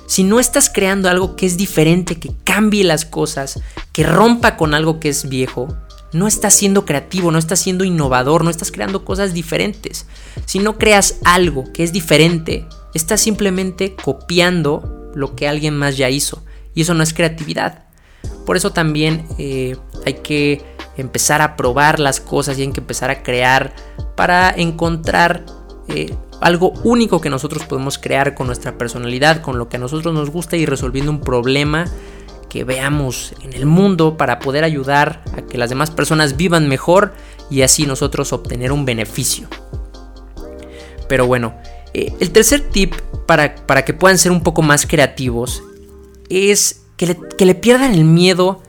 Si 0.06 0.24
no 0.24 0.40
estás 0.40 0.70
creando 0.70 1.08
algo 1.08 1.36
que 1.36 1.46
es 1.46 1.56
diferente, 1.56 2.18
que 2.18 2.32
cambie 2.44 2.84
las 2.84 3.04
cosas, 3.04 3.60
que 3.92 4.04
rompa 4.04 4.56
con 4.56 4.74
algo 4.74 4.98
que 5.00 5.08
es 5.08 5.28
viejo, 5.28 5.76
no 6.12 6.26
estás 6.26 6.54
siendo 6.54 6.84
creativo, 6.84 7.30
no 7.30 7.38
estás 7.38 7.60
siendo 7.60 7.84
innovador, 7.84 8.42
no 8.42 8.50
estás 8.50 8.72
creando 8.72 9.04
cosas 9.04 9.34
diferentes. 9.34 10.06
Si 10.46 10.58
no 10.58 10.78
creas 10.78 11.18
algo 11.24 11.72
que 11.72 11.84
es 11.84 11.92
diferente, 11.92 12.66
estás 12.94 13.20
simplemente 13.20 13.94
copiando 13.94 15.10
lo 15.14 15.36
que 15.36 15.46
alguien 15.46 15.76
más 15.76 15.96
ya 15.96 16.10
hizo. 16.10 16.42
Y 16.74 16.82
eso 16.82 16.94
no 16.94 17.02
es 17.02 17.14
creatividad. 17.14 17.84
Por 18.46 18.56
eso 18.56 18.72
también 18.72 19.26
eh, 19.38 19.76
hay 20.04 20.14
que 20.14 20.64
empezar 21.00 21.42
a 21.42 21.56
probar 21.56 22.00
las 22.00 22.20
cosas 22.20 22.58
y 22.58 22.62
hay 22.62 22.72
que 22.72 22.80
empezar 22.80 23.10
a 23.10 23.22
crear 23.22 23.74
para 24.16 24.50
encontrar 24.50 25.44
eh, 25.88 26.14
algo 26.40 26.72
único 26.84 27.20
que 27.20 27.30
nosotros 27.30 27.64
podemos 27.64 27.98
crear 27.98 28.34
con 28.34 28.46
nuestra 28.46 28.78
personalidad, 28.78 29.42
con 29.42 29.58
lo 29.58 29.68
que 29.68 29.76
a 29.76 29.80
nosotros 29.80 30.14
nos 30.14 30.30
gusta 30.30 30.56
y 30.56 30.66
resolviendo 30.66 31.10
un 31.10 31.20
problema 31.20 31.86
que 32.48 32.64
veamos 32.64 33.34
en 33.42 33.52
el 33.52 33.66
mundo 33.66 34.16
para 34.16 34.40
poder 34.40 34.64
ayudar 34.64 35.22
a 35.36 35.42
que 35.42 35.56
las 35.56 35.70
demás 35.70 35.90
personas 35.90 36.36
vivan 36.36 36.68
mejor 36.68 37.14
y 37.48 37.62
así 37.62 37.86
nosotros 37.86 38.32
obtener 38.32 38.72
un 38.72 38.84
beneficio. 38.84 39.48
Pero 41.08 41.26
bueno, 41.26 41.54
eh, 41.94 42.12
el 42.20 42.30
tercer 42.30 42.68
tip 42.70 42.94
para, 43.26 43.54
para, 43.54 43.84
que 43.84 43.94
puedan 43.94 44.18
ser 44.18 44.32
un 44.32 44.42
poco 44.42 44.62
más 44.62 44.86
creativos 44.86 45.62
es 46.28 46.82
que 46.96 47.06
le, 47.06 47.18
que 47.38 47.44
le 47.44 47.54
pierdan 47.54 47.94
el 47.94 48.04
miedo 48.04 48.62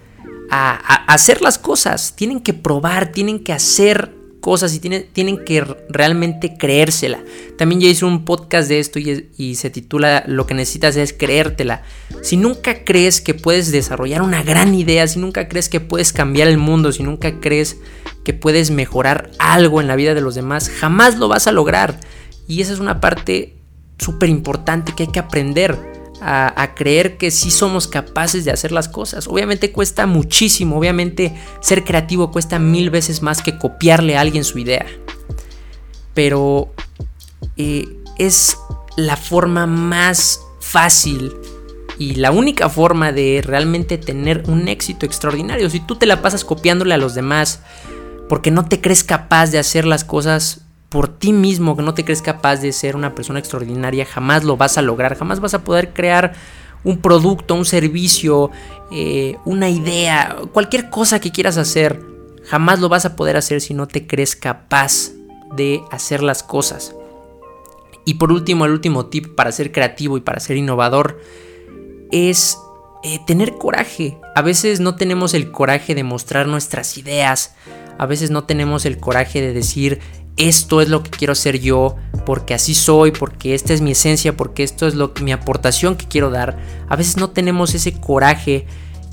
a, 0.52 0.76
hacer 1.12 1.42
las 1.42 1.58
cosas. 1.58 2.14
Tienen 2.16 2.42
que 2.42 2.54
probar, 2.54 3.12
tienen 3.12 3.40
que 3.40 3.54
hacer 3.54 4.14
cosas 4.42 4.74
y 4.74 4.80
tienen, 4.80 5.08
tienen 5.14 5.44
que 5.46 5.62
realmente 5.90 6.58
creérsela. 6.58 7.24
También 7.58 7.82
ya 7.82 7.88
hice 7.88 8.06
un 8.06 8.26
podcast 8.26 8.68
de 8.68 8.80
esto 8.80 9.00
y, 9.00 9.30
y, 9.38 9.56
se 9.56 9.70
titula 9.70 10.24
Lo 10.28 10.46
que 10.46 10.54
necesitas 10.54 10.96
es 10.98 11.14
creértela. 11.14 11.84
Si 12.22 12.38
nunca 12.38 12.84
crees 12.84 13.22
que 13.22 13.34
puedes 13.34 13.72
desarrollar 13.72 14.22
una 14.22 14.44
gran 14.44 14.76
idea, 14.76 15.08
si 15.08 15.20
nunca 15.20 15.48
crees 15.48 15.70
que 15.70 15.80
puedes 15.80 16.12
cambiar 16.12 16.48
el 16.48 16.58
mundo, 16.58 16.92
si 16.92 17.04
nunca 17.04 17.40
crees 17.40 17.78
que 18.24 18.34
puedes 18.34 18.72
mejorar 18.72 19.32
algo 19.40 19.80
en 19.80 19.88
la 19.88 19.96
vida 19.96 20.14
de 20.14 20.22
los 20.22 20.36
demás, 20.36 20.70
jamás 20.70 21.18
lo 21.18 21.28
vas 21.28 21.48
a 21.48 21.52
lograr. 21.52 22.00
Y 22.48 22.62
esa 22.62 22.74
es 22.74 22.80
una 22.80 23.00
parte 23.00 23.56
súper 23.98 24.30
importante 24.30 24.94
que 24.94 25.04
hay 25.04 25.12
que 25.12 25.20
aprender 25.20 25.91
a, 26.22 26.76
creer 26.76 27.18
que 27.18 27.32
sí 27.32 27.50
somos 27.50 27.88
capaces 27.88 28.46
de 28.46 28.52
hacer 28.52 28.72
las 28.72 28.88
cosas. 28.88 29.28
Obviamente 29.28 29.72
cuesta 29.72 30.06
muchísimo, 30.06 30.78
obviamente 30.78 31.36
ser 31.62 31.84
creativo 31.84 32.32
cuesta 32.32 32.60
mil 32.60 32.92
veces 32.92 33.22
más 33.22 33.42
que 33.42 33.58
copiarle 33.58 34.16
a 34.16 34.22
alguien 34.22 34.44
su 34.44 34.60
idea. 34.60 34.86
Pero 36.14 36.72
eh, 37.58 37.88
es 38.18 38.58
la 38.98 39.18
forma 39.18 39.66
más 39.66 40.42
fácil 40.60 41.34
y 41.98 42.16
la 42.16 42.32
única 42.32 42.70
forma 42.70 43.12
de 43.12 43.42
realmente 43.44 43.98
tener 43.98 44.44
un 44.48 44.68
éxito 44.68 45.08
extraordinario. 45.08 45.70
Si 45.70 45.80
tú 45.80 45.96
te 45.96 46.06
la 46.06 46.22
pasas 46.22 46.46
copiándole 46.46 46.94
a 46.94 46.98
los 46.98 47.16
demás 47.16 47.62
porque 48.30 48.52
no 48.52 48.66
te 48.66 48.80
crees 48.80 49.04
capaz 49.04 49.52
de 49.52 49.58
hacer 49.58 49.86
las 49.86 50.04
cosas 50.04 50.62
por 50.92 51.08
ti 51.08 51.32
mismo, 51.32 51.78
que 51.78 51.84
no 51.84 51.94
te 51.94 52.04
crees 52.04 52.22
capaz 52.22 52.58
de 52.58 52.74
ser 52.74 52.98
una 52.98 53.16
persona 53.16 53.40
extraordinaria, 53.40 54.04
jamás 54.04 54.44
lo 54.44 54.58
vas 54.58 54.78
a 54.78 54.82
lograr, 54.82 55.16
jamás 55.16 55.40
vas 55.40 55.54
a 55.54 55.64
poder 55.64 55.94
crear 55.94 56.34
un 56.84 56.98
producto, 56.98 57.56
un 57.56 57.64
servicio, 57.64 58.52
eh, 58.92 59.38
una 59.46 59.70
idea, 59.70 60.36
cualquier 60.52 60.90
cosa 60.90 61.22
que 61.22 61.32
quieras 61.32 61.56
hacer, 61.56 62.02
jamás 62.44 62.82
lo 62.82 62.90
vas 62.90 63.06
a 63.06 63.16
poder 63.16 63.38
hacer 63.38 63.62
si 63.62 63.74
no 63.74 63.88
te 63.88 64.06
crees 64.06 64.36
capaz 64.36 65.12
de 65.56 65.82
hacer 65.92 66.22
las 66.22 66.44
cosas. 66.44 66.94
Y 68.04 68.16
por 68.16 68.34
último, 68.34 68.66
el 68.66 68.72
último 68.72 69.06
tip 69.06 69.34
para 69.34 69.54
ser 69.54 69.72
creativo 69.72 70.18
y 70.18 70.22
para 70.22 70.42
ser 70.42 70.58
innovador 70.58 71.22
es 72.12 72.58
eh, 73.04 73.20
tener 73.26 73.54
coraje. 73.54 74.18
A 74.36 74.42
veces 74.42 74.82
no 74.82 74.96
tenemos 74.96 75.34
el 75.36 75.54
coraje 75.54 75.96
de 75.96 76.04
mostrar 76.04 76.48
nuestras 76.48 76.98
ideas, 76.98 77.56
a 77.98 78.06
veces 78.08 78.30
no 78.30 78.44
tenemos 78.44 78.86
el 78.86 78.98
coraje 78.98 79.40
de 79.40 79.54
decir 79.54 80.02
esto 80.38 80.82
es 80.82 80.90
lo 80.90 81.04
que 81.04 81.12
quiero 81.12 81.34
hacer 81.34 81.60
yo, 81.60 81.96
porque 82.26 82.54
así 82.54 82.74
soy, 82.74 83.12
porque 83.12 83.54
esta 83.54 83.74
es 83.74 83.82
mi 83.82 83.92
esencia, 83.92 84.36
porque 84.36 84.64
esto 84.64 84.88
es 84.88 84.96
lo 84.96 85.14
que, 85.14 85.24
mi 85.24 85.32
aportación 85.32 85.96
que 85.96 86.08
quiero 86.08 86.30
dar. 86.30 86.58
A 86.90 86.96
veces 86.96 87.18
no 87.18 87.30
tenemos 87.30 87.76
ese 87.76 87.94
coraje 87.94 88.66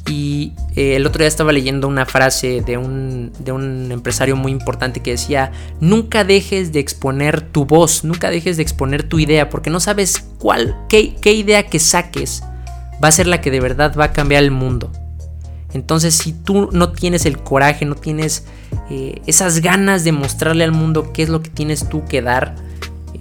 y 0.06 0.52
eh, 0.74 0.96
el 0.96 1.06
otro 1.06 1.18
día 1.18 1.28
estaba 1.28 1.52
leyendo 1.52 1.86
una 1.86 2.06
frase 2.06 2.62
de 2.62 2.78
un, 2.78 3.32
de 3.38 3.52
un 3.52 3.92
empresario 3.92 4.36
muy 4.36 4.52
importante 4.52 5.00
que 5.00 5.12
decía, 5.12 5.52
nunca 5.80 6.24
dejes 6.24 6.72
de 6.72 6.80
exponer 6.80 7.42
tu 7.42 7.66
voz, 7.66 8.04
nunca 8.04 8.30
dejes 8.30 8.56
de 8.56 8.62
exponer 8.62 9.02
tu 9.02 9.18
idea, 9.18 9.50
porque 9.50 9.70
no 9.70 9.80
sabes 9.80 10.24
cuál, 10.38 10.76
qué, 10.88 11.14
qué 11.20 11.32
idea 11.32 11.64
que 11.64 11.78
saques 11.78 12.42
va 13.02 13.08
a 13.08 13.12
ser 13.12 13.26
la 13.26 13.40
que 13.40 13.50
de 13.50 13.60
verdad 13.60 13.94
va 13.98 14.06
a 14.06 14.12
cambiar 14.12 14.42
el 14.42 14.50
mundo. 14.50 14.90
Entonces 15.74 16.14
si 16.14 16.32
tú 16.32 16.70
no 16.72 16.92
tienes 16.92 17.26
el 17.26 17.38
coraje, 17.38 17.84
no 17.84 17.94
tienes 17.94 18.44
eh, 18.90 19.20
esas 19.26 19.60
ganas 19.60 20.04
de 20.04 20.12
mostrarle 20.12 20.64
al 20.64 20.72
mundo 20.72 21.12
qué 21.12 21.22
es 21.22 21.28
lo 21.28 21.42
que 21.42 21.50
tienes 21.50 21.88
tú 21.88 22.04
que 22.04 22.22
dar, 22.22 22.56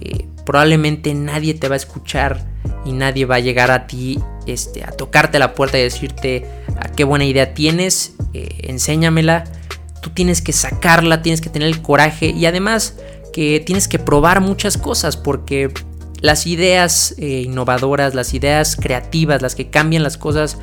eh, 0.00 0.26
probablemente 0.46 1.12
nadie 1.14 1.54
te 1.54 1.68
va 1.68 1.74
a 1.74 1.76
escuchar 1.76 2.46
y 2.86 2.92
nadie 2.92 3.26
va 3.26 3.36
a 3.36 3.40
llegar 3.40 3.70
a 3.70 3.86
ti 3.86 4.18
este, 4.46 4.82
a 4.82 4.92
tocarte 4.92 5.38
la 5.38 5.54
puerta 5.54 5.78
y 5.78 5.82
decirte 5.82 6.46
ah, 6.78 6.88
qué 6.96 7.04
buena 7.04 7.26
idea 7.26 7.52
tienes, 7.52 8.14
eh, 8.32 8.48
enséñamela. 8.62 9.44
Tú 10.00 10.10
tienes 10.10 10.40
que 10.40 10.52
sacarla, 10.52 11.22
tienes 11.22 11.40
que 11.40 11.50
tener 11.50 11.68
el 11.68 11.82
coraje 11.82 12.28
y 12.28 12.46
además 12.46 12.96
que 13.32 13.60
tienes 13.60 13.88
que 13.88 13.98
probar 13.98 14.40
muchas 14.40 14.78
cosas 14.78 15.16
porque 15.16 15.70
las 16.20 16.46
ideas 16.46 17.14
innovadoras, 17.18 18.14
las 18.14 18.32
ideas 18.32 18.76
creativas, 18.76 19.42
las 19.42 19.54
que 19.54 19.70
cambian 19.70 20.02
las 20.04 20.16
cosas, 20.16 20.56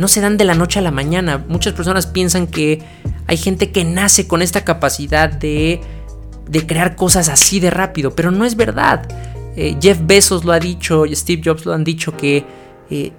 no 0.00 0.08
se 0.08 0.22
dan 0.22 0.38
de 0.38 0.44
la 0.46 0.54
noche 0.54 0.78
a 0.78 0.82
la 0.82 0.90
mañana. 0.90 1.44
Muchas 1.46 1.74
personas 1.74 2.06
piensan 2.06 2.46
que 2.46 2.80
hay 3.26 3.36
gente 3.36 3.70
que 3.70 3.84
nace 3.84 4.26
con 4.26 4.40
esta 4.40 4.64
capacidad 4.64 5.30
de, 5.30 5.80
de 6.48 6.66
crear 6.66 6.96
cosas 6.96 7.28
así 7.28 7.60
de 7.60 7.70
rápido, 7.70 8.16
pero 8.16 8.30
no 8.30 8.46
es 8.46 8.56
verdad. 8.56 9.06
Eh, 9.56 9.76
Jeff 9.80 9.98
Bezos 10.02 10.44
lo 10.44 10.52
ha 10.52 10.58
dicho, 10.58 11.04
Steve 11.12 11.42
Jobs 11.44 11.66
lo 11.66 11.74
han 11.74 11.84
dicho 11.84 12.16
que 12.16 12.44
eh, 12.88 13.12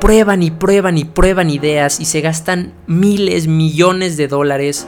prueban 0.00 0.42
y 0.42 0.50
prueban 0.50 0.96
y 0.96 1.04
prueban 1.04 1.50
ideas 1.50 2.00
y 2.00 2.06
se 2.06 2.22
gastan 2.22 2.72
miles, 2.86 3.46
millones 3.46 4.16
de 4.16 4.26
dólares 4.26 4.86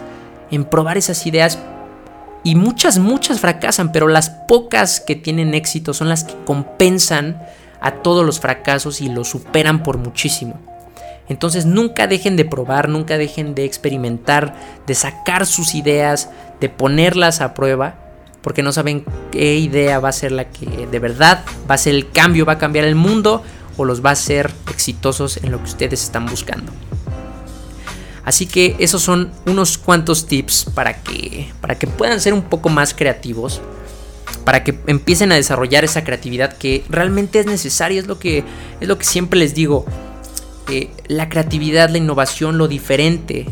en 0.51 0.64
probar 0.64 0.96
esas 0.96 1.27
ideas 1.27 1.59
y 2.44 2.55
muchas, 2.55 2.99
muchas 2.99 3.40
fracasan, 3.40 3.92
pero 3.92 4.09
las 4.09 4.31
pocas 4.31 5.01
que 5.01 5.16
tienen 5.16 5.53
éxito 5.53 5.92
son 5.92 6.09
las 6.09 6.25
que 6.25 6.35
compensan 6.46 7.42
a 7.81 7.90
todos 8.03 8.25
los 8.25 8.40
fracasos 8.40 9.03
y 9.03 9.11
los 9.11 9.29
superan 9.29 9.83
por 9.83 9.99
muchísimo. 9.99 10.59
Entonces 11.29 11.67
nunca 11.67 12.07
dejen 12.07 12.37
de 12.37 12.45
probar, 12.45 12.89
nunca 12.89 13.19
dejen 13.19 13.55
de 13.55 13.65
experimentar, 13.65 14.55
de 14.87 14.95
sacar 14.95 15.47
sus 15.47 15.75
ideas, 15.75 16.31
de 16.61 16.69
ponerlas 16.69 17.41
a 17.41 17.55
prueba, 17.55 17.97
porque 18.43 18.62
no 18.62 18.73
saben 18.73 19.05
qué 19.33 19.57
idea 19.57 19.99
va 19.99 20.11
a 20.11 20.12
ser 20.12 20.31
la 20.31 20.45
que 20.45 20.87
de 20.87 20.99
verdad 21.01 21.45
va 21.69 21.75
a 21.75 21.79
ser 21.79 21.95
el 21.95 22.11
cambio, 22.11 22.47
va 22.47 22.55
a 22.55 22.59
cambiar 22.59 22.85
el 22.85 22.95
mundo 22.95 23.43
o 23.77 23.85
los 23.85 24.05
va 24.05 24.11
a 24.11 24.12
hacer 24.12 24.53
exitosos 24.71 25.39
en 25.39 25.51
lo 25.51 25.59
que 25.59 25.65
ustedes 25.65 26.05
están 26.05 26.27
buscando. 26.27 26.73
Así 28.25 28.47
que 28.47 28.77
esos 28.79 29.03
son 29.03 29.31
unos 29.47 29.79
cuantos 29.79 30.27
tips 30.27 30.67
para 30.75 31.03
que, 31.03 31.53
para 31.61 31.77
que 31.77 31.87
puedan 31.87 32.21
ser 32.21 32.35
un 32.35 32.43
poco 32.43 32.69
más 32.69 32.95
creativos, 32.95 33.61
para 34.45 34.65
que 34.65 34.79
empiecen 34.87 35.33
a 35.33 35.37
desarrollar 35.37 35.85
esa 35.85 36.05
creatividad 36.05 36.53
que 36.53 36.85
realmente 36.89 37.39
es 37.39 37.47
necesaria, 37.47 38.01
es 38.01 38.07
lo 38.07 38.19
que, 38.19 38.45
es 38.81 38.89
lo 38.89 38.99
que 38.99 39.05
siempre 39.05 39.39
les 39.39 39.55
digo 39.55 39.87
la 41.09 41.29
creatividad, 41.29 41.90
la 41.90 41.98
innovación, 41.98 42.59
lo 42.59 42.68
diferente. 42.68 43.46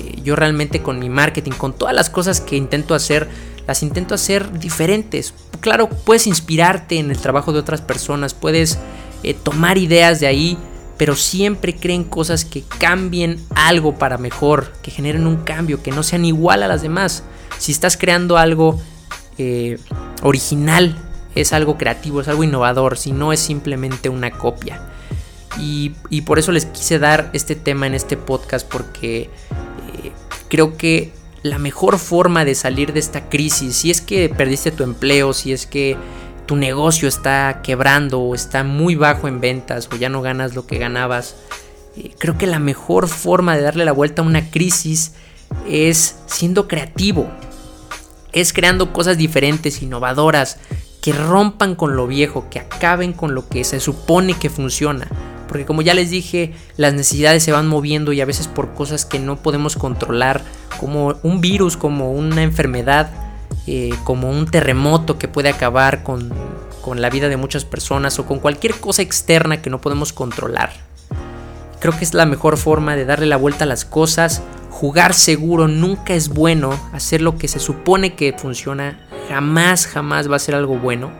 Eh, 0.00 0.20
yo 0.22 0.36
realmente 0.36 0.82
con 0.82 0.98
mi 0.98 1.08
marketing, 1.08 1.52
con 1.52 1.72
todas 1.72 1.94
las 1.94 2.10
cosas 2.10 2.40
que 2.40 2.56
intento 2.56 2.94
hacer, 2.94 3.28
las 3.66 3.82
intento 3.82 4.14
hacer 4.14 4.58
diferentes. 4.58 5.34
Claro, 5.60 5.88
puedes 5.88 6.26
inspirarte 6.26 6.98
en 6.98 7.10
el 7.10 7.18
trabajo 7.18 7.52
de 7.52 7.58
otras 7.58 7.80
personas, 7.80 8.34
puedes 8.34 8.78
eh, 9.22 9.34
tomar 9.34 9.78
ideas 9.78 10.20
de 10.20 10.26
ahí, 10.26 10.58
pero 10.96 11.16
siempre 11.16 11.74
creen 11.74 12.04
cosas 12.04 12.44
que 12.44 12.62
cambien 12.78 13.42
algo 13.54 13.98
para 13.98 14.18
mejor, 14.18 14.72
que 14.82 14.90
generen 14.90 15.26
un 15.26 15.38
cambio, 15.38 15.82
que 15.82 15.92
no 15.92 16.02
sean 16.02 16.24
igual 16.24 16.62
a 16.62 16.68
las 16.68 16.82
demás. 16.82 17.22
Si 17.58 17.72
estás 17.72 17.96
creando 17.96 18.36
algo 18.38 18.80
eh, 19.38 19.78
original, 20.22 20.96
es 21.34 21.52
algo 21.52 21.78
creativo, 21.78 22.20
es 22.20 22.28
algo 22.28 22.44
innovador, 22.44 22.98
si 22.98 23.12
no 23.12 23.32
es 23.32 23.40
simplemente 23.40 24.08
una 24.08 24.30
copia. 24.30 24.80
Y, 25.58 25.90
por 26.22 26.38
eso 26.38 26.52
les 26.52 26.66
quise 26.66 26.98
dar 26.98 27.30
este 27.32 27.56
tema 27.56 27.86
en 27.86 27.94
este 27.94 28.16
podcast 28.16 28.66
porque 28.70 29.22
eh, 29.22 30.12
creo 30.48 30.76
que 30.76 31.12
la 31.42 31.58
mejor 31.58 31.98
forma 31.98 32.44
de 32.44 32.54
salir 32.54 32.92
de 32.92 33.00
esta 33.00 33.28
crisis, 33.28 33.76
si 33.76 33.90
es 33.90 34.00
que 34.00 34.28
perdiste 34.28 34.70
tu 34.70 34.84
empleo, 34.84 35.32
si 35.32 35.52
es 35.52 35.66
que 35.66 35.96
tu 36.46 36.56
negocio 36.56 37.08
está 37.08 37.60
quebrando 37.62 38.20
o 38.20 38.34
está 38.34 38.64
muy 38.64 38.94
bajo 38.94 39.28
en 39.28 39.40
ventas 39.40 39.88
o 39.92 39.96
ya 39.96 40.08
no 40.08 40.22
ganas 40.22 40.54
lo 40.54 40.66
que 40.66 40.78
ganabas, 40.78 41.36
eh, 41.96 42.10
creo 42.18 42.36
que 42.38 42.46
la 42.46 42.58
mejor 42.58 43.08
forma 43.08 43.56
de 43.56 43.62
darle 43.62 43.84
la 43.84 43.92
vuelta 43.92 44.22
a 44.22 44.24
una 44.24 44.50
crisis 44.50 45.12
es 45.68 46.16
siendo 46.26 46.68
creativo, 46.68 47.28
es 48.32 48.52
creando 48.52 48.92
cosas 48.92 49.18
diferentes, 49.18 49.82
innovadoras, 49.82 50.58
que 51.00 51.12
rompan 51.12 51.74
con 51.74 51.96
lo 51.96 52.06
viejo, 52.06 52.48
que 52.50 52.60
acaben 52.60 53.14
con 53.14 53.34
lo 53.34 53.48
que 53.48 53.64
se 53.64 53.80
supone 53.80 54.34
que 54.34 54.50
funciona 54.50 55.08
porque 55.50 55.66
como 55.66 55.82
ya 55.82 55.94
les 55.94 56.10
dije, 56.10 56.52
las 56.76 56.94
necesidades 56.94 57.42
se 57.42 57.50
van 57.50 57.66
moviendo 57.66 58.12
y 58.12 58.20
a 58.20 58.24
veces 58.24 58.46
por 58.46 58.72
cosas 58.72 59.04
que 59.04 59.18
no 59.18 59.34
podemos 59.34 59.74
controlar, 59.74 60.44
como 60.78 61.16
un 61.24 61.40
virus, 61.40 61.76
como 61.76 62.12
una 62.12 62.44
enfermedad, 62.44 63.10
eh, 63.66 63.90
como 64.04 64.30
un 64.30 64.46
terremoto 64.46 65.18
que 65.18 65.26
puede 65.26 65.48
acabar 65.48 66.04
con, 66.04 66.32
con 66.82 67.02
la 67.02 67.10
vida 67.10 67.28
de 67.28 67.36
muchas 67.36 67.64
personas 67.64 68.20
o 68.20 68.26
con 68.26 68.38
cualquier 68.38 68.76
cosa 68.76 69.02
externa 69.02 69.60
que 69.60 69.70
no 69.70 69.80
podemos 69.80 70.12
controlar. 70.12 70.70
Creo 71.80 71.98
que 71.98 72.04
es 72.04 72.14
la 72.14 72.26
mejor 72.26 72.56
forma 72.56 72.94
de 72.94 73.04
darle 73.04 73.26
la 73.26 73.36
vuelta 73.36 73.64
a 73.64 73.66
las 73.66 73.84
cosas. 73.84 74.42
Jugar 74.70 75.14
seguro 75.14 75.66
nunca 75.66 76.14
es 76.14 76.28
bueno. 76.28 76.78
Hacer 76.92 77.22
lo 77.22 77.38
que 77.38 77.48
se 77.48 77.58
supone 77.58 78.14
que 78.14 78.36
funciona 78.38 79.00
jamás, 79.28 79.88
jamás 79.88 80.30
va 80.30 80.36
a 80.36 80.38
ser 80.38 80.54
algo 80.54 80.78
bueno. 80.78 81.10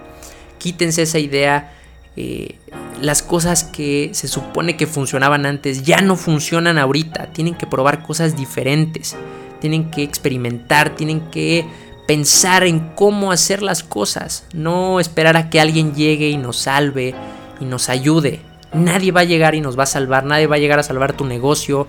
Quítense 0.59 1.03
esa 1.03 1.19
idea 1.19 1.73
eh, 2.17 2.61
las 3.01 3.23
cosas 3.23 3.65
que 3.65 4.11
se 4.13 4.29
supone 4.29 4.77
que 4.77 4.87
funcionaban 4.87 5.47
antes 5.47 5.83
ya 5.83 6.01
no 6.01 6.17
funcionan 6.17 6.79
ahorita. 6.79 7.27
Tienen 7.33 7.55
que 7.55 7.67
probar 7.67 8.03
cosas 8.03 8.37
diferentes. 8.37 9.17
Tienen 9.61 9.91
que 9.91 10.03
experimentar, 10.03 10.95
tienen 10.95 11.21
que 11.31 11.67
pensar 12.07 12.65
en 12.65 12.81
cómo 12.95 13.33
hacer 13.33 13.63
las 13.63 13.83
cosas. 13.83 14.45
No 14.53 15.01
esperar 15.01 15.37
a 15.37 15.51
que 15.51 15.61
alguien 15.61 15.95
llegue 15.95 16.29
y 16.31 16.37
nos 16.37 16.57
salve 16.57 17.15
y 17.61 17.65
nos 17.65 17.89
ayude. 17.89 18.41
Nadie 18.73 19.13
va 19.13 19.21
a 19.21 19.25
llegar 19.25 19.55
y 19.55 19.61
nos 19.61 19.79
va 19.79 19.85
a 19.85 19.87
salvar. 19.87 20.25
Nadie 20.25 20.47
va 20.47 20.57
a 20.57 20.61
llegar 20.61 20.79
a 20.79 20.83
salvar 20.83 21.13
tu 21.13 21.25
negocio. 21.25 21.87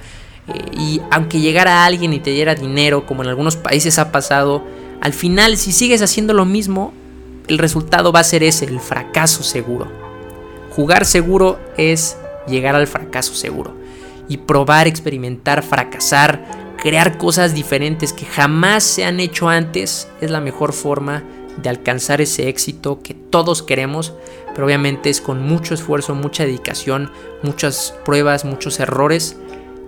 Eh, 0.48 0.78
y 0.78 1.02
aunque 1.12 1.40
llegara 1.40 1.86
alguien 1.86 2.14
y 2.14 2.20
te 2.20 2.32
diera 2.32 2.56
dinero, 2.56 3.06
como 3.06 3.24
en 3.24 3.30
algunos 3.30 3.56
países 3.56 4.00
ha 4.00 4.12
pasado, 4.12 4.64
al 5.02 5.14
final 5.14 5.58
si 5.58 5.72
sigues 5.72 6.02
haciendo 6.02 6.34
lo 6.34 6.46
mismo, 6.46 6.94
el 7.48 7.58
resultado 7.58 8.12
va 8.12 8.20
a 8.20 8.24
ser 8.24 8.44
ese, 8.44 8.66
el 8.66 8.80
fracaso 8.80 9.44
seguro. 9.44 10.01
Jugar 10.72 11.06
seguro 11.06 11.60
es 11.78 12.18
llegar 12.48 12.76
al 12.76 12.88
fracaso 12.88 13.34
seguro. 13.34 13.76
Y 14.28 14.38
probar, 14.38 14.88
experimentar, 14.88 15.64
fracasar, 15.64 16.46
crear 16.78 17.18
cosas 17.18 17.54
diferentes 17.54 18.14
que 18.14 18.26
jamás 18.26 18.84
se 18.84 19.06
han 19.06 19.20
hecho 19.20 19.50
antes 19.50 20.08
es 20.22 20.32
la 20.32 20.42
mejor 20.42 20.74
forma 20.74 21.24
de 21.62 21.70
alcanzar 21.70 22.22
ese 22.22 22.48
éxito 22.48 23.02
que 23.04 23.14
todos 23.14 23.62
queremos, 23.62 24.14
pero 24.54 24.66
obviamente 24.66 25.10
es 25.10 25.20
con 25.20 25.44
mucho 25.44 25.74
esfuerzo, 25.74 26.16
mucha 26.16 26.46
dedicación, 26.46 27.12
muchas 27.44 27.94
pruebas, 28.06 28.46
muchos 28.46 28.80
errores 28.80 29.38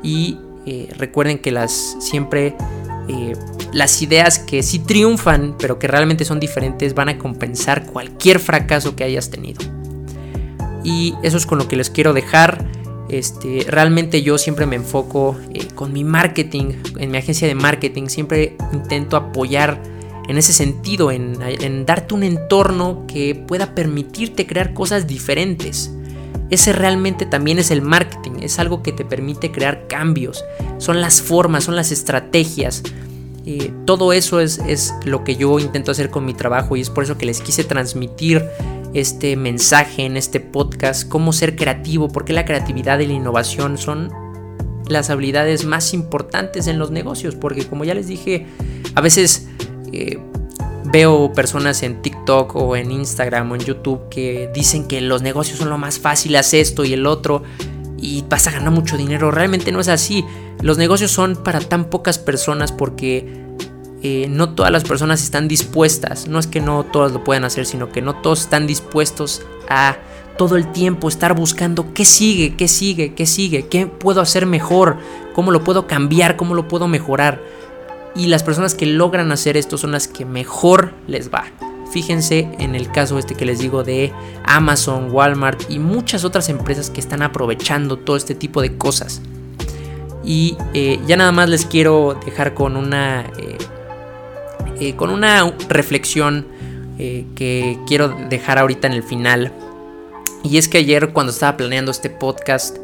y 0.03 0.37
eh, 0.65 0.89
recuerden 0.97 1.39
que 1.39 1.51
las 1.51 1.95
siempre 1.99 2.55
eh, 3.07 3.33
las 3.71 4.01
ideas 4.01 4.39
que 4.39 4.61
sí 4.61 4.79
triunfan, 4.79 5.55
pero 5.57 5.79
que 5.79 5.87
realmente 5.87 6.25
son 6.25 6.39
diferentes, 6.39 6.93
van 6.93 7.09
a 7.09 7.17
compensar 7.17 7.85
cualquier 7.85 8.39
fracaso 8.39 8.95
que 8.95 9.03
hayas 9.03 9.29
tenido. 9.29 9.72
Y 10.83 11.15
eso 11.23 11.37
es 11.37 11.45
con 11.45 11.57
lo 11.57 11.67
que 11.67 11.75
les 11.75 11.89
quiero 11.89 12.13
dejar. 12.13 12.65
Este, 13.09 13.65
realmente 13.67 14.23
yo 14.23 14.37
siempre 14.37 14.65
me 14.65 14.75
enfoco 14.75 15.37
eh, 15.53 15.67
con 15.75 15.93
mi 15.93 16.03
marketing, 16.03 16.73
en 16.97 17.11
mi 17.11 17.17
agencia 17.17 17.47
de 17.47 17.55
marketing, 17.55 18.07
siempre 18.07 18.57
intento 18.71 19.17
apoyar 19.17 19.81
en 20.27 20.37
ese 20.37 20.53
sentido, 20.53 21.11
en, 21.11 21.37
en 21.41 21.85
darte 21.85 22.13
un 22.13 22.23
entorno 22.23 23.05
que 23.07 23.35
pueda 23.35 23.75
permitirte 23.75 24.47
crear 24.47 24.73
cosas 24.73 25.05
diferentes. 25.05 25.91
Ese 26.49 26.71
realmente 26.71 27.25
también 27.25 27.59
es 27.59 27.71
el 27.71 27.81
marketing, 27.81 28.39
es 28.41 28.59
algo 28.59 28.83
que 28.83 28.91
te 28.91 29.03
permite 29.03 29.51
crear 29.51 29.87
cambios, 29.87 30.43
son 30.77 31.01
las 31.01 31.21
formas, 31.21 31.63
son 31.65 31.75
las 31.75 31.91
estrategias. 31.91 32.83
Eh, 33.45 33.73
todo 33.85 34.13
eso 34.13 34.39
es, 34.39 34.59
es 34.59 34.93
lo 35.03 35.23
que 35.23 35.35
yo 35.35 35.59
intento 35.59 35.91
hacer 35.91 36.09
con 36.09 36.25
mi 36.25 36.33
trabajo 36.33 36.77
y 36.77 36.81
es 36.81 36.89
por 36.89 37.03
eso 37.03 37.17
que 37.17 37.25
les 37.25 37.41
quise 37.41 37.63
transmitir 37.63 38.45
este 38.93 39.35
mensaje 39.35 40.05
en 40.05 40.17
este 40.17 40.39
podcast, 40.39 41.07
cómo 41.07 41.33
ser 41.33 41.55
creativo, 41.55 42.09
porque 42.09 42.33
la 42.33 42.45
creatividad 42.45 42.99
y 42.99 43.07
la 43.07 43.13
innovación 43.13 43.77
son 43.77 44.11
las 44.87 45.09
habilidades 45.09 45.65
más 45.65 45.93
importantes 45.93 46.67
en 46.67 46.77
los 46.79 46.91
negocios, 46.91 47.35
porque 47.35 47.65
como 47.65 47.85
ya 47.85 47.93
les 47.93 48.07
dije, 48.07 48.45
a 48.95 49.01
veces 49.01 49.47
eh, 49.91 50.19
veo 50.85 51.33
personas 51.33 51.81
en 51.83 52.01
TikTok 52.01 52.55
o 52.55 52.75
en 52.75 52.91
Instagram 52.91 53.51
o 53.51 53.55
en 53.55 53.61
YouTube 53.61 54.09
que 54.09 54.49
dicen 54.53 54.87
que 54.87 55.01
los 55.01 55.21
negocios 55.21 55.59
son 55.59 55.69
lo 55.69 55.77
más 55.77 55.99
fácil, 55.99 56.35
haz 56.35 56.53
esto 56.53 56.85
y 56.85 56.93
el 56.93 57.05
otro 57.05 57.43
y 57.97 58.23
vas 58.29 58.47
a 58.47 58.51
ganar 58.51 58.71
mucho 58.71 58.97
dinero. 58.97 59.31
Realmente 59.31 59.71
no 59.71 59.79
es 59.79 59.87
así. 59.87 60.25
Los 60.61 60.77
negocios 60.77 61.11
son 61.11 61.37
para 61.37 61.61
tan 61.61 61.85
pocas 61.85 62.19
personas 62.19 62.71
porque 62.71 63.43
eh, 64.03 64.27
no 64.29 64.49
todas 64.49 64.71
las 64.71 64.83
personas 64.83 65.23
están 65.23 65.47
dispuestas, 65.47 66.27
no 66.27 66.37
es 66.37 66.47
que 66.47 66.59
no 66.59 66.83
todas 66.83 67.13
lo 67.13 67.23
puedan 67.23 67.45
hacer, 67.45 67.65
sino 67.65 67.89
que 67.89 68.01
no 68.01 68.15
todos 68.15 68.41
están 68.41 68.67
dispuestos 68.67 69.41
a 69.69 69.97
todo 70.37 70.57
el 70.57 70.71
tiempo 70.71 71.07
estar 71.07 71.33
buscando 71.35 71.93
qué 71.93 72.03
sigue, 72.03 72.55
qué 72.55 72.67
sigue, 72.67 73.13
qué 73.13 73.25
sigue, 73.25 73.67
qué 73.67 73.87
puedo 73.87 74.19
hacer 74.19 74.45
mejor, 74.45 74.97
cómo 75.33 75.51
lo 75.51 75.63
puedo 75.63 75.87
cambiar, 75.87 76.35
cómo 76.35 76.53
lo 76.53 76.67
puedo 76.67 76.87
mejorar. 76.87 77.41
Y 78.15 78.27
las 78.27 78.43
personas 78.43 78.75
que 78.75 78.85
logran 78.85 79.31
hacer 79.31 79.55
esto 79.57 79.77
son 79.77 79.91
las 79.91 80.07
que 80.07 80.25
mejor 80.25 80.93
les 81.07 81.33
va. 81.33 81.45
Fíjense 81.91 82.49
en 82.59 82.75
el 82.75 82.91
caso 82.91 83.17
este 83.19 83.35
que 83.35 83.45
les 83.45 83.59
digo 83.59 83.83
de 83.83 84.11
Amazon, 84.43 85.11
Walmart 85.11 85.69
y 85.69 85.79
muchas 85.79 86.25
otras 86.25 86.49
empresas 86.49 86.89
que 86.89 86.99
están 86.99 87.21
aprovechando 87.21 87.97
todo 87.97 88.17
este 88.17 88.35
tipo 88.35 88.61
de 88.61 88.77
cosas. 88.77 89.21
Y 90.25 90.57
eh, 90.73 90.99
ya 91.07 91.17
nada 91.17 91.31
más 91.31 91.49
les 91.49 91.65
quiero 91.65 92.19
dejar 92.25 92.53
con 92.53 92.77
una 92.77 93.25
eh, 93.37 93.57
eh, 94.79 94.95
con 94.95 95.09
una 95.09 95.53
reflexión 95.69 96.47
eh, 96.97 97.25
que 97.35 97.77
quiero 97.87 98.09
dejar 98.29 98.59
ahorita 98.59 98.87
en 98.87 98.93
el 98.93 99.03
final. 99.03 99.51
Y 100.43 100.57
es 100.57 100.67
que 100.67 100.79
ayer 100.79 101.13
cuando 101.13 101.31
estaba 101.31 101.57
planeando 101.57 101.91
este 101.91 102.09
podcast, 102.09 102.77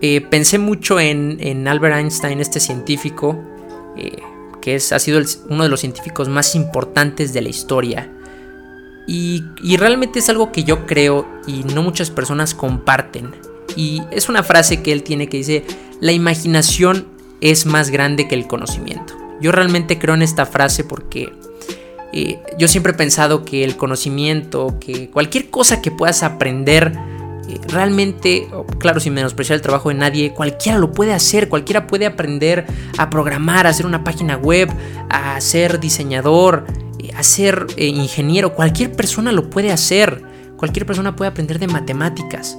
eh, 0.00 0.20
pensé 0.20 0.58
mucho 0.58 1.00
en, 1.00 1.66
Albert 1.66 1.96
Einstein, 1.96 2.40
este 2.40 2.60
científico, 2.60 3.38
que 4.60 4.74
es, 4.74 4.92
ha 4.92 4.98
sido 4.98 5.20
uno 5.48 5.62
de 5.62 5.68
los 5.68 5.80
científicos 5.80 6.28
más 6.28 6.54
importantes 6.54 7.32
de 7.32 7.42
la 7.42 7.48
historia. 7.48 8.10
Y, 9.06 9.42
y 9.62 9.76
realmente 9.76 10.18
es 10.18 10.28
algo 10.28 10.52
que 10.52 10.64
yo 10.64 10.86
creo 10.86 11.26
y 11.46 11.64
no 11.64 11.82
muchas 11.82 12.10
personas 12.10 12.54
comparten. 12.54 13.30
Y 13.76 14.02
es 14.10 14.28
una 14.28 14.42
frase 14.42 14.82
que 14.82 14.92
él 14.92 15.02
tiene 15.02 15.28
que 15.28 15.38
dice, 15.38 15.64
la 16.00 16.12
imaginación 16.12 17.06
es 17.40 17.66
más 17.66 17.90
grande 17.90 18.28
que 18.28 18.34
el 18.34 18.46
conocimiento. 18.46 19.21
Yo 19.42 19.50
realmente 19.50 19.98
creo 19.98 20.14
en 20.14 20.22
esta 20.22 20.46
frase 20.46 20.84
porque 20.84 21.32
eh, 22.12 22.38
yo 22.58 22.68
siempre 22.68 22.92
he 22.92 22.96
pensado 22.96 23.44
que 23.44 23.64
el 23.64 23.76
conocimiento, 23.76 24.78
que 24.78 25.10
cualquier 25.10 25.50
cosa 25.50 25.82
que 25.82 25.90
puedas 25.90 26.22
aprender 26.22 26.92
eh, 27.48 27.58
realmente, 27.68 28.48
claro, 28.78 29.00
sin 29.00 29.14
menospreciar 29.14 29.56
el 29.56 29.62
trabajo 29.62 29.88
de 29.88 29.96
nadie, 29.96 30.32
cualquiera 30.32 30.78
lo 30.78 30.92
puede 30.92 31.12
hacer, 31.12 31.48
cualquiera 31.48 31.88
puede 31.88 32.06
aprender 32.06 32.66
a 32.98 33.10
programar, 33.10 33.66
a 33.66 33.70
hacer 33.70 33.84
una 33.84 34.04
página 34.04 34.36
web, 34.36 34.70
a 35.10 35.40
ser 35.40 35.80
diseñador, 35.80 36.64
eh, 37.00 37.10
a 37.16 37.24
ser 37.24 37.66
ingeniero, 37.76 38.54
cualquier 38.54 38.92
persona 38.92 39.32
lo 39.32 39.50
puede 39.50 39.72
hacer, 39.72 40.22
cualquier 40.56 40.86
persona 40.86 41.16
puede 41.16 41.30
aprender 41.30 41.58
de 41.58 41.66
matemáticas. 41.66 42.58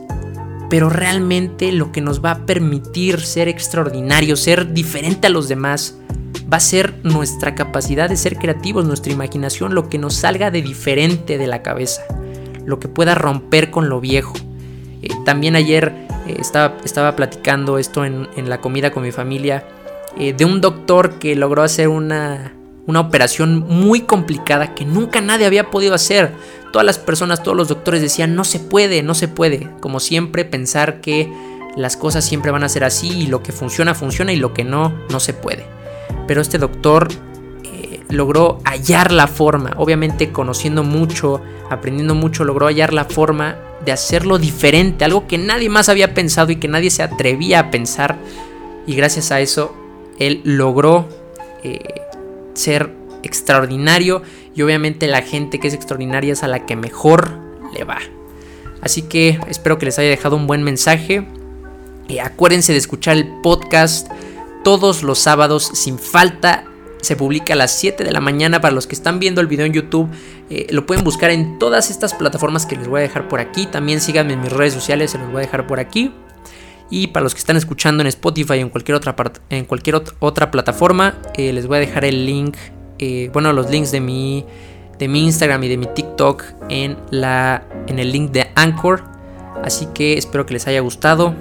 Pero 0.69 0.89
realmente 0.89 1.71
lo 1.71 1.91
que 1.91 2.01
nos 2.01 2.25
va 2.25 2.31
a 2.31 2.45
permitir 2.45 3.21
ser 3.21 3.47
extraordinario, 3.47 4.35
ser 4.35 4.73
diferente 4.73 5.27
a 5.27 5.29
los 5.29 5.47
demás, 5.47 5.99
va 6.53 6.57
a 6.57 6.59
ser 6.59 6.93
nuestra 7.01 7.55
capacidad 7.55 8.07
de 8.07 8.15
ser 8.15 8.37
creativos, 8.37 8.85
nuestra 8.85 9.11
imaginación, 9.11 9.73
lo 9.73 9.89
que 9.89 9.97
nos 9.97 10.13
salga 10.13 10.51
de 10.51 10.61
diferente 10.61 11.39
de 11.39 11.47
la 11.47 11.63
cabeza, 11.63 12.03
lo 12.63 12.79
que 12.79 12.87
pueda 12.87 13.15
romper 13.15 13.71
con 13.71 13.89
lo 13.89 13.99
viejo. 13.99 14.35
Eh, 15.01 15.07
también 15.25 15.55
ayer 15.55 15.91
eh, 16.27 16.37
estaba, 16.39 17.15
platicando 17.15 17.79
esto 17.79 18.05
en, 18.05 18.27
la 18.47 18.61
comida 18.61 18.91
con 18.91 19.01
mi 19.01 19.11
familia 19.11 19.65
eh, 20.15 20.33
de 20.33 20.45
un 20.45 20.61
doctor 20.61 21.17
que 21.17 21.35
logró 21.35 21.63
hacer 21.63 21.87
una, 21.87 22.53
una 22.85 22.99
operación 22.99 23.65
muy 23.67 24.01
complicada 24.01 24.75
que 24.75 24.85
nunca 24.85 25.21
nadie 25.21 25.47
había 25.47 25.71
podido 25.71 25.95
hacer. 25.95 26.33
Todas 26.71 26.85
las 26.85 26.99
personas, 26.99 27.41
todos 27.41 27.57
los 27.57 27.67
doctores 27.67 27.99
decían, 27.99 28.35
no 28.35 28.43
se 28.43 28.59
puede, 28.59 29.01
no 29.01 29.15
se 29.15 29.27
puede. 29.27 29.71
Como 29.79 29.99
siempre, 29.99 30.45
pensar 30.45 31.01
que 31.01 31.33
las 31.75 31.97
cosas 31.97 32.23
siempre 32.23 32.51
van 32.51 32.63
a 32.63 32.69
ser 32.69 32.83
así 32.83 33.09
y 33.09 33.25
lo 33.25 33.41
que 33.41 33.51
funciona, 33.51 33.95
funciona 33.95 34.33
y 34.33 34.35
lo 34.35 34.53
que 34.53 34.63
no, 34.63 34.93
no 35.09 35.19
se 35.19 35.33
puede. 35.33 35.65
Pero 36.27 36.41
este 36.41 36.57
doctor 36.57 37.07
logró 38.13 38.59
hallar 38.63 39.11
la 39.11 39.27
forma, 39.27 39.73
obviamente 39.77 40.31
conociendo 40.31 40.83
mucho, 40.83 41.41
aprendiendo 41.69 42.15
mucho, 42.15 42.43
logró 42.43 42.67
hallar 42.67 42.93
la 42.93 43.05
forma 43.05 43.57
de 43.83 43.91
hacerlo 43.91 44.37
diferente, 44.37 45.03
algo 45.03 45.27
que 45.27 45.37
nadie 45.37 45.69
más 45.69 45.89
había 45.89 46.13
pensado 46.13 46.51
y 46.51 46.57
que 46.57 46.67
nadie 46.67 46.91
se 46.91 47.03
atrevía 47.03 47.59
a 47.59 47.71
pensar. 47.71 48.17
Y 48.85 48.95
gracias 48.95 49.31
a 49.31 49.41
eso, 49.41 49.75
él 50.19 50.41
logró 50.43 51.07
eh, 51.63 51.79
ser 52.53 52.93
extraordinario 53.23 54.21
y 54.55 54.61
obviamente 54.61 55.07
la 55.07 55.21
gente 55.21 55.59
que 55.59 55.67
es 55.67 55.73
extraordinaria 55.73 56.33
es 56.33 56.43
a 56.43 56.47
la 56.47 56.65
que 56.65 56.75
mejor 56.75 57.31
le 57.73 57.83
va. 57.83 57.99
Así 58.81 59.03
que 59.03 59.39
espero 59.47 59.77
que 59.79 59.85
les 59.85 59.97
haya 59.97 60.09
dejado 60.09 60.35
un 60.35 60.45
buen 60.45 60.63
mensaje. 60.63 61.25
y 62.07 62.19
acuérdense 62.19 62.73
de 62.73 62.77
escuchar 62.77 63.15
el 63.15 63.25
podcast 63.41 64.09
todos 64.63 65.03
los 65.03 65.19
sábados 65.19 65.69
sin 65.73 65.99
falta 65.99 66.65
se 67.03 67.17
publica 67.17 67.53
a 67.53 67.57
las 67.57 67.77
7 67.77 68.05
de 68.05 68.11
la 68.11 68.21
mañana 68.21 68.61
para 68.61 68.73
los 68.73 68.87
que 68.87 68.95
están 68.95 69.19
viendo 69.19 69.41
el 69.41 69.47
video 69.47 69.65
en 69.65 69.73
YouTube. 69.73 70.09
Eh, 70.49 70.67
lo 70.69 70.85
pueden 70.85 71.03
buscar 71.03 71.31
en 71.31 71.59
todas 71.59 71.91
estas 71.91 72.13
plataformas 72.13 72.65
que 72.65 72.77
les 72.77 72.87
voy 72.87 72.99
a 72.99 73.03
dejar 73.03 73.27
por 73.27 73.41
aquí. 73.41 73.65
También 73.65 73.99
síganme 73.99 74.33
en 74.33 74.41
mis 74.41 74.51
redes 74.51 74.73
sociales, 74.73 75.11
se 75.11 75.17
los 75.17 75.27
voy 75.27 75.37
a 75.37 75.41
dejar 75.41 75.67
por 75.67 75.79
aquí. 75.79 76.13
Y 76.89 77.07
para 77.07 77.25
los 77.25 77.33
que 77.33 77.39
están 77.39 77.57
escuchando 77.57 78.01
en 78.01 78.07
Spotify 78.07 78.53
o 78.53 78.55
en 78.55 78.69
cualquier 78.69 78.95
otra, 78.95 79.15
en 79.49 79.65
cualquier 79.65 80.01
otra 80.19 80.49
plataforma, 80.49 81.17
eh, 81.33 81.51
les 81.51 81.67
voy 81.67 81.77
a 81.77 81.79
dejar 81.81 82.05
el 82.05 82.25
link, 82.25 82.55
eh, 82.99 83.29
bueno, 83.33 83.51
los 83.51 83.69
links 83.69 83.91
de 83.91 83.99
mi, 83.99 84.45
de 84.97 85.09
mi 85.09 85.25
Instagram 85.25 85.61
y 85.65 85.67
de 85.69 85.77
mi 85.77 85.87
TikTok 85.87 86.43
en, 86.69 86.97
la, 87.11 87.67
en 87.87 87.99
el 87.99 88.13
link 88.13 88.31
de 88.31 88.49
Anchor. 88.55 89.03
Así 89.61 89.87
que 89.93 90.17
espero 90.17 90.45
que 90.45 90.53
les 90.53 90.67
haya 90.67 90.79
gustado. 90.79 91.35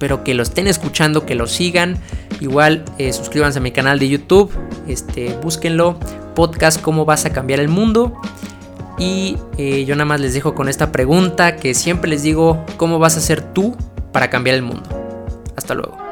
Espero 0.00 0.24
que 0.24 0.32
lo 0.32 0.42
estén 0.42 0.66
escuchando, 0.66 1.26
que 1.26 1.34
lo 1.34 1.46
sigan. 1.46 1.98
Igual 2.40 2.86
eh, 2.96 3.12
suscríbanse 3.12 3.58
a 3.58 3.60
mi 3.60 3.70
canal 3.70 3.98
de 3.98 4.08
YouTube. 4.08 4.50
Este, 4.88 5.36
búsquenlo. 5.42 5.98
Podcast 6.34 6.80
¿Cómo 6.80 7.04
vas 7.04 7.26
a 7.26 7.34
cambiar 7.34 7.60
el 7.60 7.68
mundo? 7.68 8.18
Y 8.98 9.36
eh, 9.58 9.84
yo 9.84 9.94
nada 9.96 10.06
más 10.06 10.18
les 10.22 10.32
dejo 10.32 10.54
con 10.54 10.70
esta 10.70 10.90
pregunta 10.90 11.56
que 11.56 11.74
siempre 11.74 12.08
les 12.08 12.22
digo, 12.22 12.64
¿cómo 12.78 12.98
vas 12.98 13.18
a 13.18 13.20
ser 13.20 13.42
tú 13.42 13.76
para 14.10 14.30
cambiar 14.30 14.56
el 14.56 14.62
mundo? 14.62 14.88
Hasta 15.54 15.74
luego. 15.74 16.09